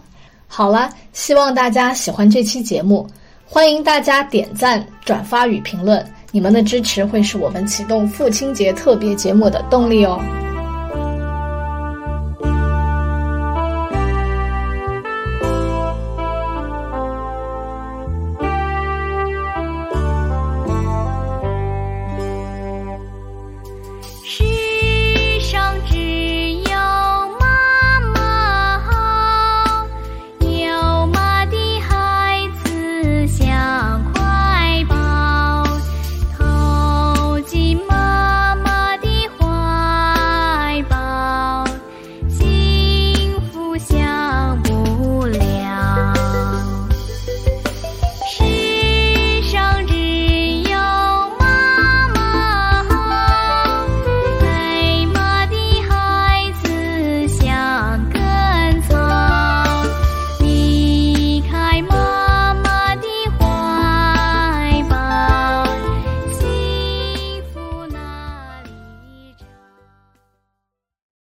[0.47, 3.07] 好了，希望大家喜欢这期节目，
[3.45, 10.19] 欢迎大家点赞、转发与评论，你们的支持会是我们启动父亲节特别节目的动力哦。